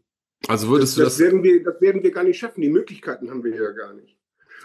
[0.49, 1.17] Also würdest das, du das.
[1.17, 2.61] Das werden, wir, das werden wir gar nicht schaffen.
[2.61, 4.17] Die Möglichkeiten haben wir ja gar nicht.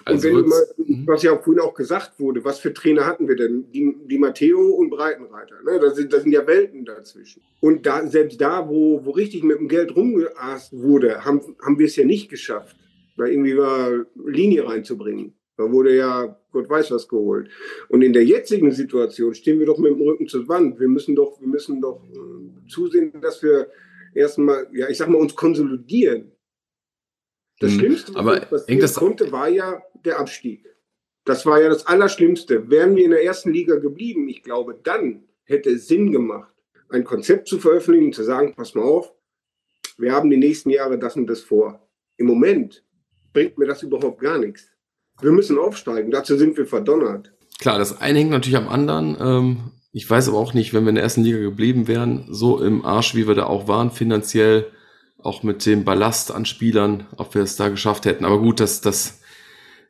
[0.04, 1.08] Also und wenn du mal, mhm.
[1.08, 3.72] was ja auch vorhin auch gesagt wurde, was für Trainer hatten wir denn?
[3.72, 5.56] Die, die Matteo und Breitenreiter.
[5.64, 5.80] Ne?
[5.80, 7.42] Da, sind, da sind ja Welten dazwischen.
[7.62, 11.86] Und da, selbst da, wo, wo richtig mit dem Geld rumgeast wurde, haben, haben wir
[11.86, 12.76] es ja nicht geschafft,
[13.18, 15.34] da irgendwie mal Linie reinzubringen.
[15.58, 17.50] Da wurde ja Gott weiß was geholt.
[17.90, 20.80] Und in der jetzigen Situation stehen wir doch mit dem Rücken zur Wand.
[20.80, 23.70] Wir müssen doch, wir müssen doch äh, zusehen, dass wir
[24.14, 26.32] erstmal, ja, ich sag mal, uns konsolidieren.
[27.60, 30.66] Das hm, Schlimmste, aber was das konnte, war ja der Abstieg.
[31.24, 32.70] Das war ja das Allerschlimmste.
[32.70, 36.54] Wären wir in der ersten Liga geblieben, ich glaube, dann hätte es Sinn gemacht,
[36.90, 39.14] ein Konzept zu veröffentlichen, zu sagen, pass mal auf,
[39.98, 41.88] wir haben die nächsten Jahre das und das vor.
[42.18, 42.84] Im Moment
[43.34, 44.75] bringt mir das überhaupt gar nichts.
[45.22, 47.32] Wir müssen aufsteigen, dazu sind wir verdonnert.
[47.60, 49.18] Klar, das eine hängt natürlich am anderen.
[49.20, 49.58] Ähm,
[49.94, 52.84] ich weiß aber auch nicht, wenn wir in der ersten Liga geblieben wären, so im
[52.86, 54.68] Arsch, wie wir da auch waren, finanziell,
[55.18, 58.26] auch mit dem Ballast an Spielern, ob wir es da geschafft hätten.
[58.26, 59.22] Aber gut, das, das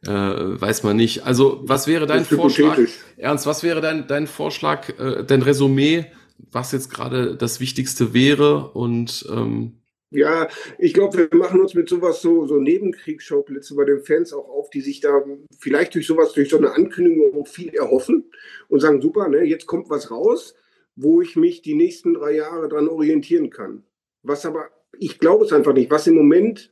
[0.05, 1.25] äh, weiß man nicht.
[1.25, 2.77] Also, was wäre dein Vorschlag?
[3.17, 6.05] Ernst, was wäre dein, dein Vorschlag, äh, dein Resümee,
[6.51, 8.69] was jetzt gerade das Wichtigste wäre?
[8.69, 9.79] Und ähm,
[10.11, 10.47] ja,
[10.77, 14.69] ich glaube, wir machen uns mit sowas so, so Nebenkriegsschauplätze bei den Fans auch auf,
[14.69, 15.23] die sich da
[15.59, 18.31] vielleicht durch sowas, durch so eine Ankündigung auch viel erhoffen
[18.69, 20.55] und sagen, super, ne, jetzt kommt was raus,
[20.95, 23.83] wo ich mich die nächsten drei Jahre dran orientieren kann.
[24.23, 26.71] Was aber, ich glaube es einfach nicht, was im Moment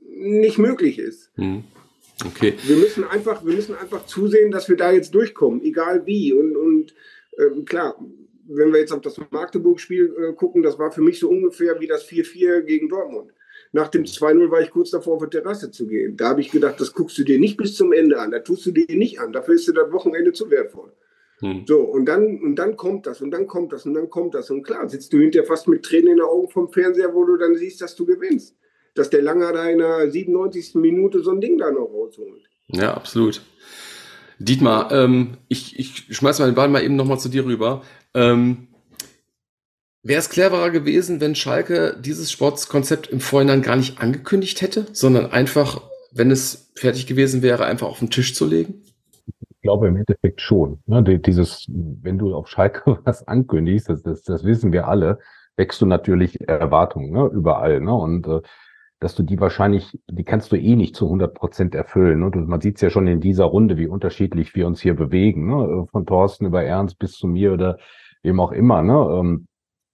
[0.00, 1.32] nicht möglich ist.
[1.34, 1.64] Hm.
[2.24, 2.54] Okay.
[2.64, 6.32] Wir müssen einfach, wir müssen einfach zusehen, dass wir da jetzt durchkommen, egal wie.
[6.32, 6.94] Und, und
[7.38, 7.98] ähm, klar,
[8.48, 11.86] wenn wir jetzt auf das Magdeburg-Spiel äh, gucken, das war für mich so ungefähr wie
[11.86, 13.32] das 4-4 gegen Dortmund.
[13.72, 16.16] Nach dem 2-0 war ich kurz davor, auf die Terrasse zu gehen.
[16.16, 18.66] Da habe ich gedacht, das guckst du dir nicht bis zum Ende an, da tust
[18.66, 20.92] du dir nicht an, dafür ist dir das Wochenende zu wertvoll.
[21.40, 21.64] Hm.
[21.66, 24.50] So, und dann, und dann kommt das, und dann kommt das, und dann kommt das.
[24.50, 27.36] Und klar, sitzt du hinterher fast mit Tränen in den Augen vom Fernseher, wo du
[27.36, 28.56] dann siehst, dass du gewinnst.
[28.94, 30.76] Dass der Langer da in der 97.
[30.76, 32.44] Minute so ein Ding da noch rausholt.
[32.68, 33.42] Ja, absolut.
[34.38, 37.82] Dietmar, ähm, ich, ich schmeiß mal den Ball mal eben nochmal zu dir rüber.
[38.14, 38.68] Ähm,
[40.06, 45.32] Wäre es cleverer gewesen, wenn Schalke dieses Sportskonzept im Vorhinein gar nicht angekündigt hätte, sondern
[45.32, 45.80] einfach,
[46.12, 48.82] wenn es fertig gewesen wäre, einfach auf den Tisch zu legen?
[49.26, 50.78] Ich glaube im Endeffekt schon.
[50.84, 51.02] Ne?
[51.20, 55.20] Dieses, wenn du auf Schalke was ankündigst, das, das, das wissen wir alle,
[55.56, 57.30] wächst du natürlich Erwartungen ne?
[57.32, 57.80] überall.
[57.80, 57.94] Ne?
[57.94, 58.42] Und äh,
[59.00, 62.22] dass du die wahrscheinlich, die kannst du eh nicht zu 100 Prozent erfüllen.
[62.22, 65.46] Und man sieht es ja schon in dieser Runde, wie unterschiedlich wir uns hier bewegen.
[65.46, 65.86] Ne?
[65.90, 67.78] Von Thorsten über Ernst bis zu mir oder
[68.24, 68.82] wem auch immer.
[68.82, 68.94] Ne?
[68.94, 69.46] Ähm,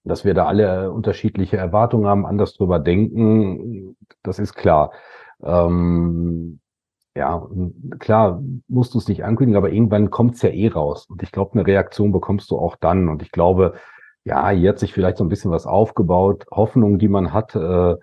[0.05, 4.93] dass wir da alle unterschiedliche Erwartungen haben, anders drüber denken, das ist klar.
[5.43, 6.61] Ähm,
[7.15, 7.47] ja,
[7.99, 11.07] klar musst du es nicht ankündigen, aber irgendwann kommt es ja eh raus.
[11.09, 13.09] Und ich glaube, eine Reaktion bekommst du auch dann.
[13.09, 13.75] Und ich glaube,
[14.25, 17.55] ja, hier hat sich vielleicht so ein bisschen was aufgebaut, Hoffnung, die man hat.
[17.55, 17.97] Äh,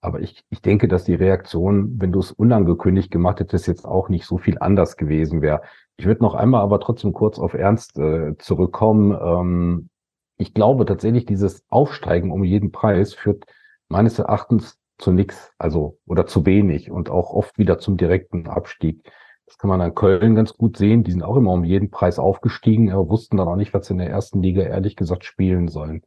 [0.00, 4.08] aber ich, ich denke, dass die Reaktion, wenn du es unangekündigt gemacht hättest, jetzt auch
[4.08, 5.62] nicht so viel anders gewesen wäre.
[5.96, 9.16] Ich würde noch einmal aber trotzdem kurz auf Ernst äh, zurückkommen.
[9.20, 9.88] Ähm,
[10.36, 13.44] ich glaube tatsächlich, dieses Aufsteigen um jeden Preis führt
[13.88, 19.02] meines Erachtens zu nichts, also oder zu wenig und auch oft wieder zum direkten Abstieg.
[19.46, 21.04] Das kann man an Köln ganz gut sehen.
[21.04, 23.94] Die sind auch immer um jeden Preis aufgestiegen, aber wussten dann auch nicht, was sie
[23.94, 26.02] in der ersten Liga ehrlich gesagt spielen sollen.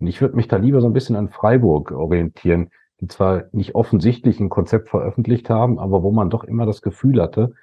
[0.00, 2.70] Und ich würde mich da lieber so ein bisschen an Freiburg orientieren
[3.00, 7.20] die zwar nicht offensichtlich ein Konzept veröffentlicht haben, aber wo man doch immer das Gefühl
[7.20, 7.54] hatte,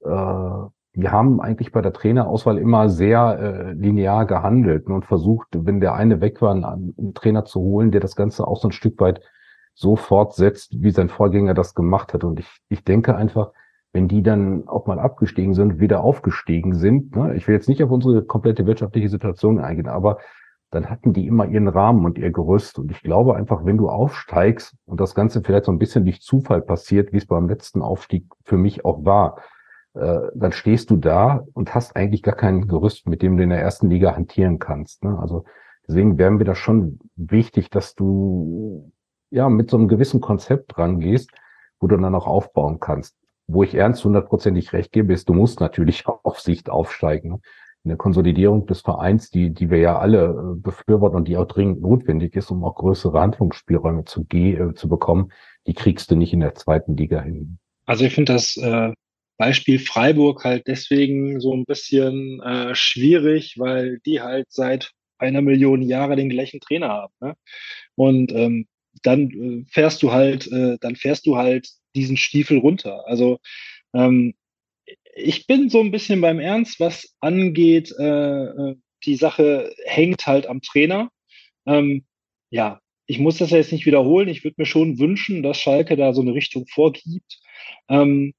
[0.00, 5.80] äh, wir haben eigentlich bei der Trainerauswahl immer sehr äh, linear gehandelt und versucht, wenn
[5.80, 9.00] der eine weg war, einen, Trainer zu holen, der das Ganze auch so ein Stück
[9.00, 9.22] weit
[9.74, 12.24] so fortsetzt, wie sein Vorgänger das gemacht hat.
[12.24, 13.52] Und ich, ich denke einfach,
[13.94, 17.82] wenn die dann auch mal abgestiegen sind, wieder aufgestiegen sind, ne, ich will jetzt nicht
[17.82, 20.18] auf unsere komplette wirtschaftliche Situation eingehen, aber
[20.70, 22.78] dann hatten die immer ihren Rahmen und ihr Gerüst.
[22.78, 26.22] Und ich glaube einfach, wenn du aufsteigst und das Ganze vielleicht so ein bisschen durch
[26.22, 29.36] Zufall passiert, wie es beim letzten Aufstieg für mich auch war,
[29.94, 33.50] äh, dann stehst du da und hast eigentlich gar kein Gerüst, mit dem du in
[33.50, 35.04] der ersten Liga hantieren kannst.
[35.04, 35.18] Ne?
[35.18, 35.44] Also
[35.86, 38.92] deswegen wäre mir das schon wichtig, dass du
[39.30, 41.30] ja mit so einem gewissen Konzept rangehst,
[41.80, 43.16] wo du dann auch aufbauen kannst.
[43.46, 47.30] Wo ich ernst hundertprozentig recht gebe, ist, du musst natürlich auf Sicht aufsteigen.
[47.30, 47.40] Ne?
[47.84, 51.80] eine Konsolidierung des Vereins, die, die wir ja alle äh, befürworten und die auch dringend
[51.80, 55.32] notwendig ist, um auch größere Handlungsspielräume zu, äh, zu bekommen,
[55.66, 57.58] die kriegst du nicht in der zweiten Liga hin.
[57.86, 58.92] Also ich finde das äh,
[59.42, 65.82] Beispiel Freiburg halt deswegen so ein bisschen äh, schwierig, weil die halt seit einer Million
[65.82, 67.12] Jahre den gleichen Trainer haben.
[67.20, 67.34] Ne?
[67.96, 68.68] Und ähm,
[69.02, 73.04] dann äh, fährst du halt, äh, dann fährst du halt diesen Stiefel runter.
[73.08, 73.40] Also
[73.94, 74.34] ähm,
[75.16, 80.46] ich bin so ein bisschen beim Ernst, was angeht, äh, äh, die Sache hängt halt
[80.46, 81.10] am Trainer.
[81.66, 82.04] Ähm,
[82.50, 84.28] ja, ich muss das ja jetzt nicht wiederholen.
[84.28, 87.40] Ich würde mir schon wünschen, dass Schalke da so eine Richtung vorgibt.
[87.88, 88.34] Ähm,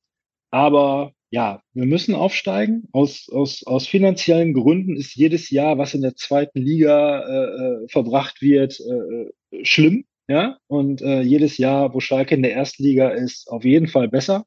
[0.54, 2.88] aber ja, wir müssen aufsteigen.
[2.91, 7.88] Aus, aus, aus finanziellen Gründen ist jedes Jahr, was in der zweiten Liga äh, äh
[7.89, 10.06] verbracht wird, äh, äh, schlimm.
[10.28, 14.08] Ja, und äh, jedes Jahr, wo Schalke in der ersten Liga ist, auf jeden Fall
[14.08, 14.45] besser.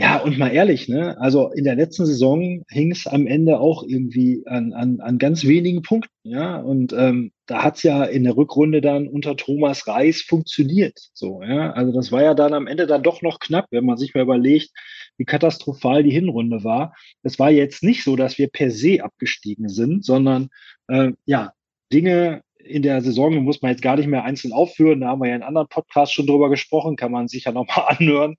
[0.00, 1.16] Ja, und mal ehrlich, ne?
[1.20, 5.44] Also in der letzten Saison hing es am Ende auch irgendwie an, an, an ganz
[5.44, 6.56] wenigen Punkten, ja.
[6.56, 10.98] Und ähm, da hat's ja in der Rückrunde dann unter Thomas Reis funktioniert.
[11.12, 11.70] So, ja.
[11.72, 14.22] Also das war ja dann am Ende dann doch noch knapp, wenn man sich mal
[14.22, 14.70] überlegt,
[15.16, 16.92] wie katastrophal die Hinrunde war.
[17.22, 20.48] Es war jetzt nicht so, dass wir per se abgestiegen sind, sondern
[20.88, 21.52] äh, ja,
[21.92, 25.02] Dinge in der Saison muss man jetzt gar nicht mehr einzeln aufführen.
[25.02, 27.84] Da haben wir ja in anderen Podcasts schon drüber gesprochen, kann man sich ja nochmal
[27.96, 28.36] anhören.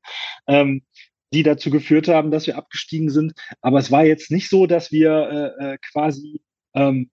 [0.47, 0.81] Ähm,
[1.35, 3.33] die dazu geführt haben, dass wir abgestiegen sind.
[3.61, 6.41] Aber es war jetzt nicht so, dass wir äh, äh, quasi
[6.73, 7.11] ähm,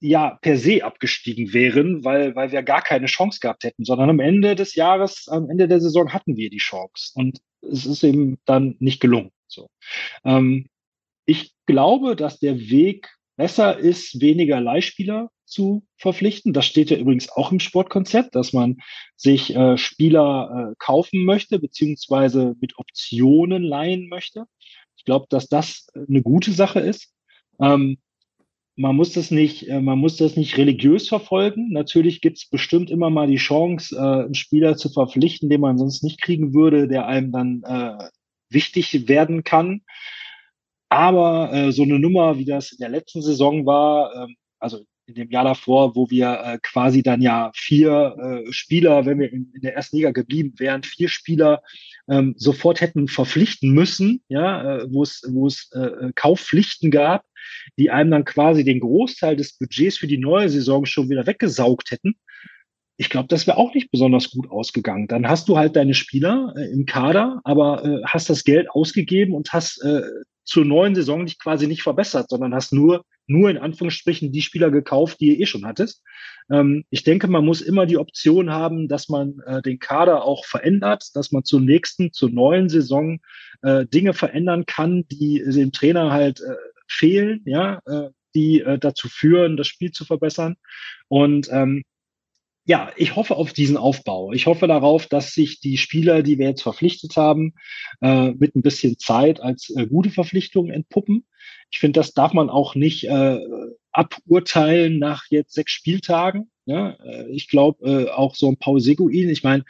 [0.00, 4.20] ja per se abgestiegen wären, weil, weil wir gar keine Chance gehabt hätten, sondern am
[4.20, 7.12] Ende des Jahres, am Ende der Saison hatten wir die Chance.
[7.14, 9.30] Und es ist eben dann nicht gelungen.
[9.46, 9.68] So.
[10.24, 10.66] Ähm,
[11.24, 16.52] ich glaube, dass der Weg besser ist, weniger Leihspieler zu verpflichten.
[16.52, 18.78] Das steht ja übrigens auch im Sportkonzept, dass man
[19.16, 24.44] sich äh, Spieler äh, kaufen möchte, beziehungsweise mit Optionen leihen möchte.
[24.96, 27.12] Ich glaube, dass das eine gute Sache ist.
[27.60, 27.98] Ähm,
[28.76, 31.70] man muss das nicht, äh, man muss das nicht religiös verfolgen.
[31.72, 35.78] Natürlich gibt es bestimmt immer mal die Chance, äh, einen Spieler zu verpflichten, den man
[35.78, 38.08] sonst nicht kriegen würde, der einem dann äh,
[38.50, 39.82] wichtig werden kann.
[40.88, 45.14] Aber äh, so eine Nummer, wie das in der letzten Saison war, ähm, also in
[45.14, 49.50] dem Jahr davor, wo wir äh, quasi dann ja vier äh, Spieler, wenn wir in,
[49.54, 51.62] in, der ersten Liga geblieben wären, vier Spieler
[52.08, 57.24] ähm, sofort hätten verpflichten müssen, ja, äh, wo es, wo es äh, Kaufpflichten gab,
[57.78, 61.90] die einem dann quasi den Großteil des Budgets für die neue Saison schon wieder weggesaugt
[61.90, 62.14] hätten.
[62.96, 65.08] Ich glaube, das wäre auch nicht besonders gut ausgegangen.
[65.08, 69.34] Dann hast du halt deine Spieler äh, im Kader, aber äh, hast das Geld ausgegeben
[69.34, 70.02] und hast äh,
[70.44, 74.70] zur neuen Saison dich quasi nicht verbessert, sondern hast nur, nur in Anführungsstrichen die Spieler
[74.70, 76.02] gekauft, die ihr eh schon hattest.
[76.50, 80.44] Ähm, ich denke, man muss immer die Option haben, dass man äh, den Kader auch
[80.44, 83.20] verändert, dass man zur nächsten, zur neuen Saison
[83.62, 86.54] äh, Dinge verändern kann, die dem Trainer halt äh,
[86.86, 90.56] fehlen, ja, äh, die äh, dazu führen, das Spiel zu verbessern.
[91.08, 91.84] Und ähm,
[92.66, 94.32] ja, ich hoffe auf diesen Aufbau.
[94.32, 97.54] Ich hoffe darauf, dass sich die Spieler, die wir jetzt verpflichtet haben,
[98.00, 101.26] äh, mit ein bisschen Zeit als äh, gute Verpflichtungen entpuppen.
[101.70, 103.40] Ich finde, das darf man auch nicht äh,
[103.92, 106.50] aburteilen nach jetzt sechs Spieltagen.
[106.66, 106.96] Ja?
[107.04, 109.64] Äh, ich glaube, äh, auch so ein Paul Seguin, ich meine,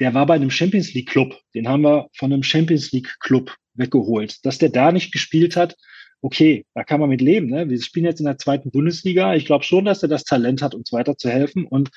[0.00, 1.38] der war bei einem Champions League Club.
[1.54, 4.44] Den haben wir von einem Champions League Club weggeholt.
[4.44, 5.76] Dass der da nicht gespielt hat,
[6.24, 7.48] okay, da kann man mit leben.
[7.48, 7.68] Ne?
[7.68, 9.34] Wir spielen jetzt in der zweiten Bundesliga.
[9.34, 11.66] Ich glaube schon, dass er das Talent hat, uns weiterzuhelfen.
[11.66, 11.90] Und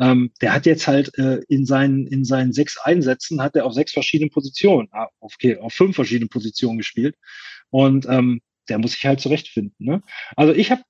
[0.00, 3.74] ähm, der hat jetzt halt äh, in seinen in seinen sechs Einsätzen hat er auf
[3.74, 7.16] sechs verschiedenen Positionen, ah, okay, auf fünf verschiedenen Positionen gespielt.
[7.70, 9.74] Und ähm, der muss sich halt zurechtfinden.
[9.78, 10.02] Ne?
[10.36, 10.82] Also ich habe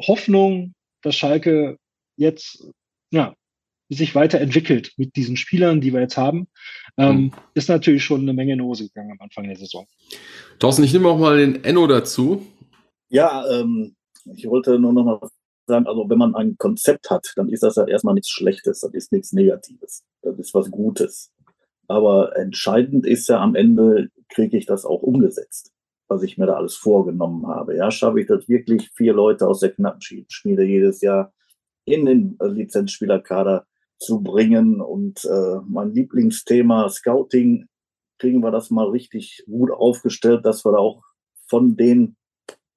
[0.00, 1.78] Hoffnung, dass Schalke
[2.16, 2.66] jetzt
[3.10, 3.34] ja
[3.90, 6.46] sich weiterentwickelt mit diesen Spielern, die wir jetzt haben,
[6.96, 7.32] ähm, mhm.
[7.54, 9.86] ist natürlich schon eine Menge in Hose gegangen am Anfang der Saison.
[10.60, 12.46] Thorsten, ich nehme auch mal den Enno dazu.
[13.08, 13.96] Ja, ähm,
[14.36, 15.28] ich wollte nur noch mal
[15.66, 18.94] sagen, also wenn man ein Konzept hat, dann ist das ja erstmal nichts Schlechtes, das
[18.94, 21.32] ist nichts Negatives, das ist was Gutes.
[21.88, 25.72] Aber entscheidend ist ja am Ende, kriege ich das auch umgesetzt,
[26.10, 27.76] was ich mir da alles vorgenommen habe.
[27.76, 31.32] Ja, schaffe ich das wirklich, vier Leute aus der Knappenschmiede jedes Jahr
[31.84, 33.66] in den Lizenzspielerkader
[33.98, 34.80] zu bringen.
[34.80, 37.68] Und äh, mein Lieblingsthema Scouting,
[38.18, 41.02] kriegen wir das mal richtig gut aufgestellt, dass wir da auch
[41.46, 42.16] von den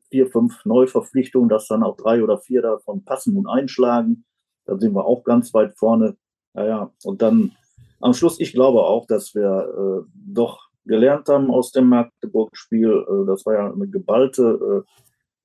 [0.09, 4.25] vier, fünf Neuverpflichtungen, dass dann auch drei oder vier davon passen und einschlagen.
[4.65, 6.15] Da sind wir auch ganz weit vorne.
[6.53, 7.51] Naja, und dann
[7.99, 13.05] am Schluss, ich glaube auch, dass wir äh, doch gelernt haben aus dem Magdeburg-Spiel.
[13.07, 14.85] Äh, das war ja eine geballte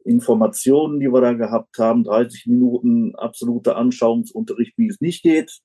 [0.04, 2.04] äh, Informationen, die wir da gehabt haben.
[2.04, 5.60] 30 Minuten absoluter Anschauungsunterricht, wie es nicht geht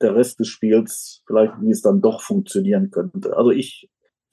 [0.00, 3.36] der Rest des Spiels vielleicht, wie es dann doch funktionieren könnte.
[3.36, 3.88] Also ich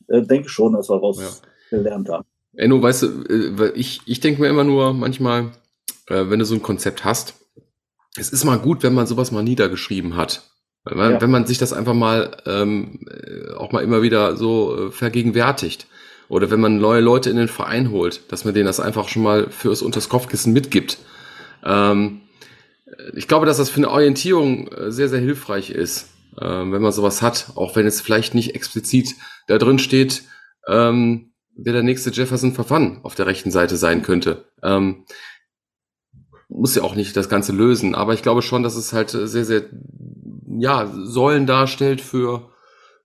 [0.07, 1.41] äh, denke schon, dass wir was
[1.71, 1.77] ja.
[1.77, 2.23] gelernt haben.
[2.53, 5.51] Enno, weißt du, ich, ich denke mir immer nur manchmal,
[6.07, 7.33] wenn du so ein Konzept hast,
[8.15, 10.54] es ist mal gut, wenn man sowas mal niedergeschrieben hat.
[10.85, 11.21] Wenn man, ja.
[11.21, 15.87] wenn man sich das einfach mal ähm, äh, auch mal immer wieder so äh, vergegenwärtigt.
[16.27, 19.23] Oder wenn man neue Leute in den Verein holt, dass man denen das einfach schon
[19.23, 20.97] mal fürs unters Kopfkissen mitgibt.
[21.63, 22.21] Ähm,
[23.13, 26.09] ich glaube, dass das für eine Orientierung äh, sehr, sehr hilfreich ist,
[26.39, 29.15] ähm, wenn man sowas hat, auch wenn es vielleicht nicht explizit
[29.47, 30.23] da drin steht,
[30.67, 34.45] ähm, wer der nächste Jefferson Verfan auf der rechten Seite sein könnte.
[34.61, 35.05] Ähm,
[36.47, 39.45] muss ja auch nicht das Ganze lösen, aber ich glaube schon, dass es halt sehr,
[39.45, 39.65] sehr,
[40.59, 42.49] ja, Säulen darstellt für,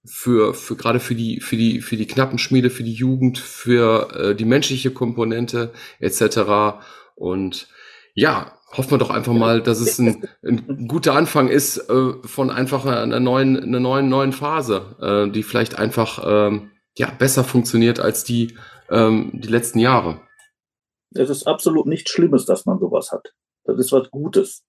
[0.04, 4.34] für, für gerade für die, für die, für die Knappenschmiede, für die Jugend, für äh,
[4.34, 6.80] die menschliche Komponente etc.
[7.14, 7.68] Und
[8.14, 12.50] ja, hoffen wir doch einfach mal, dass es ein, ein guter Anfang ist äh, von
[12.50, 18.00] einfach einer neuen, einer neuen, neuen Phase, äh, die vielleicht einfach ähm, ja, besser funktioniert
[18.00, 18.56] als die,
[18.90, 20.20] ähm, die letzten Jahre.
[21.12, 23.34] Es ist absolut nichts Schlimmes, dass man sowas hat.
[23.64, 24.64] Das ist was Gutes.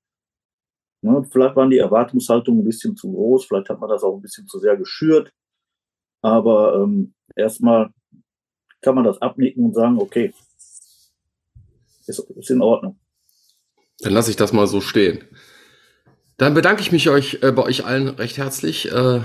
[1.02, 4.22] Ne, vielleicht waren die Erwartungshaltungen ein bisschen zu groß, vielleicht hat man das auch ein
[4.22, 5.32] bisschen zu sehr geschürt.
[6.22, 7.90] Aber ähm, erstmal
[8.82, 10.34] kann man das abnicken und sagen, okay,
[12.08, 13.00] ist, ist in Ordnung.
[14.00, 15.24] Dann lasse ich das mal so stehen.
[16.38, 18.92] Dann bedanke ich mich euch, äh, bei euch allen recht herzlich.
[18.92, 19.22] Äh,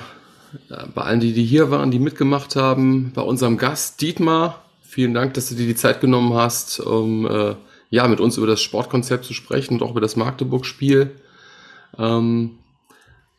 [0.94, 4.64] bei allen, die, die hier waren, die mitgemacht haben, bei unserem Gast Dietmar.
[4.80, 7.56] Vielen Dank, dass du dir die Zeit genommen hast, um äh,
[7.90, 11.16] ja, mit uns über das Sportkonzept zu sprechen und auch über das Magdeburg-Spiel.
[11.98, 12.58] Ähm,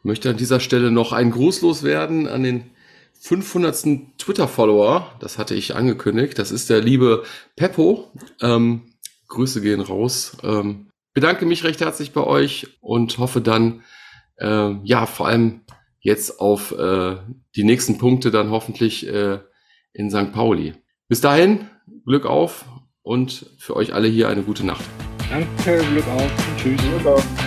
[0.03, 2.71] möchte an dieser Stelle noch einen Gruß loswerden an den
[3.19, 4.17] 500.
[4.17, 5.15] Twitter-Follower.
[5.19, 6.37] Das hatte ich angekündigt.
[6.39, 7.23] Das ist der liebe
[7.55, 8.11] Peppo.
[8.41, 8.93] Ähm,
[9.27, 10.37] Grüße gehen raus.
[10.43, 13.83] Ähm, bedanke mich recht herzlich bei euch und hoffe dann,
[14.37, 15.61] äh, ja, vor allem
[15.99, 17.17] jetzt auf äh,
[17.55, 19.39] die nächsten Punkte dann hoffentlich äh,
[19.93, 20.31] in St.
[20.31, 20.75] Pauli.
[21.07, 21.69] Bis dahin,
[22.05, 22.65] Glück auf
[23.01, 24.85] und für euch alle hier eine gute Nacht.
[25.29, 26.31] Danke, Glück auf.
[26.57, 26.79] Tschüss.
[26.81, 27.46] Glück auf.